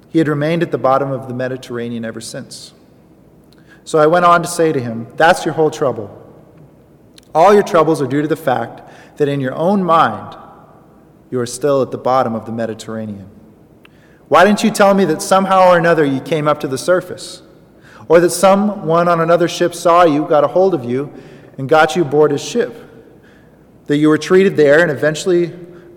He 0.09 0.19
had 0.19 0.29
remained 0.29 0.63
at 0.63 0.71
the 0.71 0.77
bottom 0.77 1.11
of 1.11 1.27
the 1.27 1.33
Mediterranean 1.33 2.05
ever 2.05 2.21
since. 2.21 2.73
So 3.83 3.99
I 3.99 4.07
went 4.07 4.23
on 4.23 4.41
to 4.41 4.47
say 4.47 4.71
to 4.71 4.79
him, 4.79 5.07
That's 5.17 5.43
your 5.43 5.55
whole 5.55 5.69
trouble. 5.69 6.21
All 7.33 7.53
your 7.53 7.63
troubles 7.63 8.01
are 8.01 8.07
due 8.07 8.21
to 8.21 8.27
the 8.27 8.37
fact 8.37 8.81
that 9.17 9.27
in 9.27 9.39
your 9.39 9.53
own 9.53 9.83
mind, 9.83 10.37
you 11.31 11.39
are 11.39 11.45
still 11.45 11.81
at 11.81 11.91
the 11.91 11.97
bottom 11.97 12.35
of 12.35 12.45
the 12.45 12.51
Mediterranean. 12.51 13.29
Why 14.27 14.43
didn't 14.43 14.63
you 14.63 14.71
tell 14.71 14.93
me 14.93 15.05
that 15.05 15.21
somehow 15.21 15.69
or 15.69 15.77
another 15.77 16.03
you 16.03 16.19
came 16.19 16.47
up 16.47 16.59
to 16.61 16.67
the 16.67 16.77
surface? 16.77 17.41
Or 18.07 18.19
that 18.19 18.31
someone 18.31 19.07
on 19.07 19.19
another 19.19 19.47
ship 19.47 19.73
saw 19.73 20.03
you, 20.03 20.25
got 20.25 20.43
a 20.43 20.47
hold 20.47 20.73
of 20.73 20.83
you, 20.83 21.11
and 21.57 21.69
got 21.69 21.95
you 21.95 22.03
aboard 22.03 22.31
his 22.31 22.43
ship? 22.43 22.73
That 23.85 23.97
you 23.97 24.09
were 24.09 24.17
treated 24.17 24.57
there 24.57 24.81
and 24.81 24.91
eventually 24.91 25.47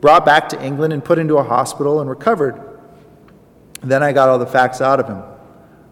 brought 0.00 0.24
back 0.24 0.48
to 0.50 0.62
England 0.62 0.92
and 0.92 1.04
put 1.04 1.18
into 1.18 1.36
a 1.36 1.42
hospital 1.42 2.00
and 2.00 2.08
recovered. 2.08 2.60
then 3.82 4.02
I 4.02 4.12
got 4.12 4.28
all 4.28 4.38
the 4.38 4.46
facts 4.46 4.80
out 4.80 5.00
of 5.00 5.08
him. 5.08 5.22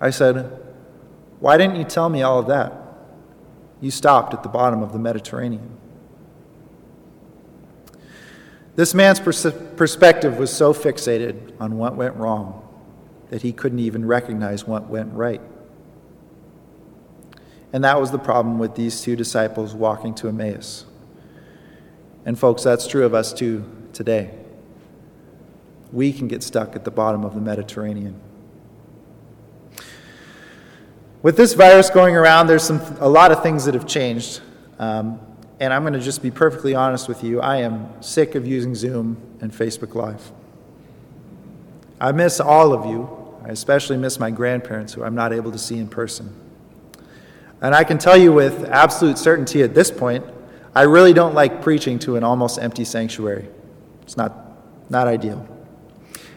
I 0.00 0.10
said, 0.10 0.60
Why 1.40 1.56
didn't 1.56 1.76
you 1.76 1.84
tell 1.84 2.08
me 2.08 2.22
all 2.22 2.38
of 2.38 2.46
that? 2.48 2.72
You 3.80 3.90
stopped 3.90 4.34
at 4.34 4.42
the 4.42 4.48
bottom 4.48 4.82
of 4.82 4.92
the 4.92 4.98
Mediterranean. 4.98 5.76
This 8.76 8.92
man's 8.94 9.18
pers- 9.18 9.46
perspective 9.76 10.38
was 10.38 10.52
so 10.52 10.72
fixated 10.72 11.52
on 11.58 11.78
what 11.78 11.96
went 11.96 12.14
wrong 12.16 12.62
that 13.30 13.42
he 13.42 13.52
couldn't 13.52 13.80
even 13.80 14.04
recognize 14.04 14.66
what 14.66 14.88
went 14.88 15.12
right. 15.12 15.40
And 17.72 17.82
that 17.84 18.00
was 18.00 18.10
the 18.10 18.18
problem 18.18 18.58
with 18.58 18.74
these 18.74 19.00
two 19.00 19.16
disciples 19.16 19.74
walking 19.74 20.14
to 20.16 20.28
Emmaus. 20.28 20.84
And, 22.24 22.38
folks, 22.38 22.62
that's 22.62 22.86
true 22.86 23.04
of 23.04 23.14
us 23.14 23.32
too 23.32 23.64
today. 23.92 24.30
We 25.92 26.12
can 26.12 26.28
get 26.28 26.42
stuck 26.42 26.76
at 26.76 26.84
the 26.84 26.90
bottom 26.90 27.24
of 27.24 27.34
the 27.34 27.40
Mediterranean. 27.40 28.20
With 31.22 31.36
this 31.36 31.54
virus 31.54 31.90
going 31.90 32.14
around, 32.14 32.46
there's 32.46 32.62
some, 32.62 32.80
a 33.00 33.08
lot 33.08 33.32
of 33.32 33.42
things 33.42 33.64
that 33.64 33.74
have 33.74 33.86
changed. 33.86 34.40
Um, 34.78 35.18
and 35.58 35.72
I'm 35.72 35.82
going 35.82 35.94
to 35.94 36.00
just 36.00 36.22
be 36.22 36.30
perfectly 36.30 36.74
honest 36.74 37.08
with 37.08 37.24
you. 37.24 37.40
I 37.40 37.58
am 37.58 37.90
sick 38.02 38.34
of 38.34 38.46
using 38.46 38.74
Zoom 38.74 39.16
and 39.40 39.50
Facebook 39.50 39.94
Live. 39.94 40.30
I 42.00 42.12
miss 42.12 42.40
all 42.40 42.72
of 42.72 42.84
you. 42.86 43.08
I 43.44 43.48
especially 43.48 43.96
miss 43.96 44.18
my 44.18 44.30
grandparents, 44.30 44.92
who 44.92 45.02
I'm 45.02 45.14
not 45.14 45.32
able 45.32 45.52
to 45.52 45.58
see 45.58 45.78
in 45.78 45.88
person. 45.88 46.34
And 47.62 47.74
I 47.74 47.84
can 47.84 47.96
tell 47.96 48.16
you 48.16 48.32
with 48.32 48.64
absolute 48.66 49.18
certainty 49.18 49.62
at 49.62 49.74
this 49.74 49.90
point, 49.90 50.24
I 50.74 50.82
really 50.82 51.14
don't 51.14 51.34
like 51.34 51.62
preaching 51.62 51.98
to 52.00 52.16
an 52.16 52.24
almost 52.24 52.58
empty 52.58 52.84
sanctuary. 52.84 53.48
It's 54.02 54.16
not, 54.16 54.34
not 54.90 55.06
ideal. 55.06 55.48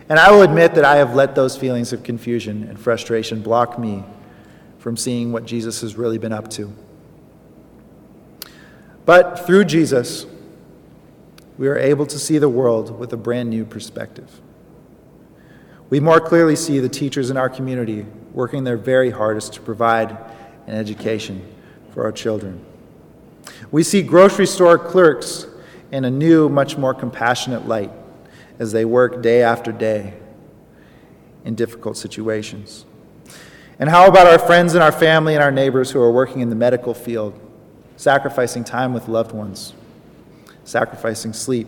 And 0.07 0.17
I 0.17 0.31
will 0.31 0.43
admit 0.43 0.75
that 0.75 0.85
I 0.85 0.95
have 0.95 1.13
let 1.13 1.35
those 1.35 1.57
feelings 1.57 1.91
of 1.91 2.03
confusion 2.03 2.63
and 2.63 2.79
frustration 2.79 3.41
block 3.41 3.77
me 3.77 4.03
from 4.77 4.95
seeing 4.95 5.33
what 5.33 5.45
Jesus 5.45 5.81
has 5.81 5.97
really 5.97 6.17
been 6.17 6.31
up 6.31 6.49
to. 6.51 6.73
But 9.09 9.47
through 9.47 9.65
Jesus, 9.65 10.27
we 11.57 11.67
are 11.67 11.79
able 11.79 12.05
to 12.05 12.19
see 12.19 12.37
the 12.37 12.47
world 12.47 12.99
with 12.99 13.11
a 13.11 13.17
brand 13.17 13.49
new 13.49 13.65
perspective. 13.65 14.39
We 15.89 15.99
more 15.99 16.19
clearly 16.19 16.55
see 16.55 16.77
the 16.77 16.89
teachers 16.89 17.31
in 17.31 17.35
our 17.35 17.49
community 17.49 18.05
working 18.33 18.65
their 18.65 18.77
very 18.77 19.09
hardest 19.09 19.53
to 19.53 19.61
provide 19.61 20.11
an 20.67 20.75
education 20.75 21.43
for 21.91 22.03
our 22.03 22.11
children. 22.11 22.63
We 23.71 23.81
see 23.81 24.03
grocery 24.03 24.45
store 24.45 24.77
clerks 24.77 25.47
in 25.91 26.05
a 26.05 26.11
new, 26.11 26.47
much 26.47 26.77
more 26.77 26.93
compassionate 26.93 27.67
light 27.67 27.91
as 28.59 28.73
they 28.73 28.85
work 28.85 29.23
day 29.23 29.41
after 29.41 29.71
day 29.71 30.13
in 31.45 31.55
difficult 31.55 31.97
situations. 31.97 32.85
And 33.79 33.89
how 33.89 34.05
about 34.05 34.27
our 34.27 34.37
friends 34.37 34.75
and 34.75 34.83
our 34.83 34.91
family 34.91 35.33
and 35.33 35.41
our 35.41 35.51
neighbors 35.51 35.89
who 35.89 35.99
are 35.99 36.11
working 36.11 36.41
in 36.41 36.51
the 36.51 36.55
medical 36.55 36.93
field? 36.93 37.47
Sacrificing 37.99 38.63
time 38.63 38.93
with 38.93 39.09
loved 39.09 39.33
ones, 39.33 39.73
sacrificing 40.63 41.33
sleep, 41.33 41.67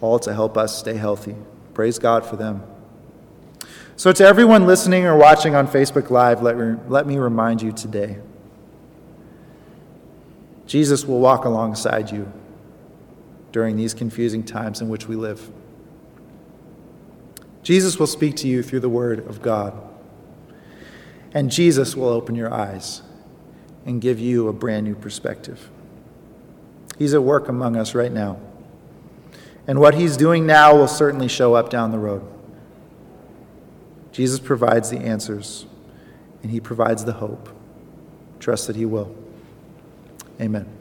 all 0.00 0.18
to 0.18 0.32
help 0.32 0.56
us 0.56 0.78
stay 0.78 0.94
healthy. 0.94 1.36
Praise 1.74 1.98
God 1.98 2.24
for 2.24 2.36
them. 2.36 2.62
So, 3.96 4.10
to 4.10 4.24
everyone 4.24 4.64
listening 4.64 5.04
or 5.04 5.14
watching 5.14 5.54
on 5.54 5.68
Facebook 5.68 6.08
Live, 6.08 6.40
let 6.40 6.56
me, 6.56 6.76
let 6.88 7.06
me 7.06 7.18
remind 7.18 7.60
you 7.60 7.72
today 7.72 8.16
Jesus 10.66 11.04
will 11.04 11.20
walk 11.20 11.44
alongside 11.44 12.10
you 12.10 12.32
during 13.52 13.76
these 13.76 13.92
confusing 13.92 14.42
times 14.42 14.80
in 14.80 14.88
which 14.88 15.06
we 15.06 15.14
live. 15.14 15.50
Jesus 17.62 17.98
will 17.98 18.06
speak 18.06 18.34
to 18.36 18.48
you 18.48 18.62
through 18.62 18.80
the 18.80 18.88
Word 18.88 19.18
of 19.28 19.42
God, 19.42 19.74
and 21.34 21.50
Jesus 21.50 21.94
will 21.94 22.08
open 22.08 22.34
your 22.34 22.52
eyes 22.52 23.02
and 23.86 24.00
give 24.00 24.18
you 24.18 24.48
a 24.48 24.52
brand 24.52 24.84
new 24.84 24.94
perspective. 24.94 25.70
He's 26.98 27.14
at 27.14 27.22
work 27.22 27.48
among 27.48 27.76
us 27.76 27.94
right 27.94 28.12
now. 28.12 28.38
And 29.66 29.80
what 29.80 29.94
he's 29.94 30.16
doing 30.16 30.44
now 30.44 30.76
will 30.76 30.88
certainly 30.88 31.28
show 31.28 31.54
up 31.54 31.70
down 31.70 31.92
the 31.92 31.98
road. 31.98 32.22
Jesus 34.12 34.40
provides 34.40 34.90
the 34.90 34.98
answers, 34.98 35.66
and 36.42 36.50
he 36.50 36.60
provides 36.60 37.04
the 37.04 37.12
hope. 37.14 37.48
Trust 38.40 38.66
that 38.66 38.76
he 38.76 38.84
will. 38.84 39.14
Amen. 40.40 40.75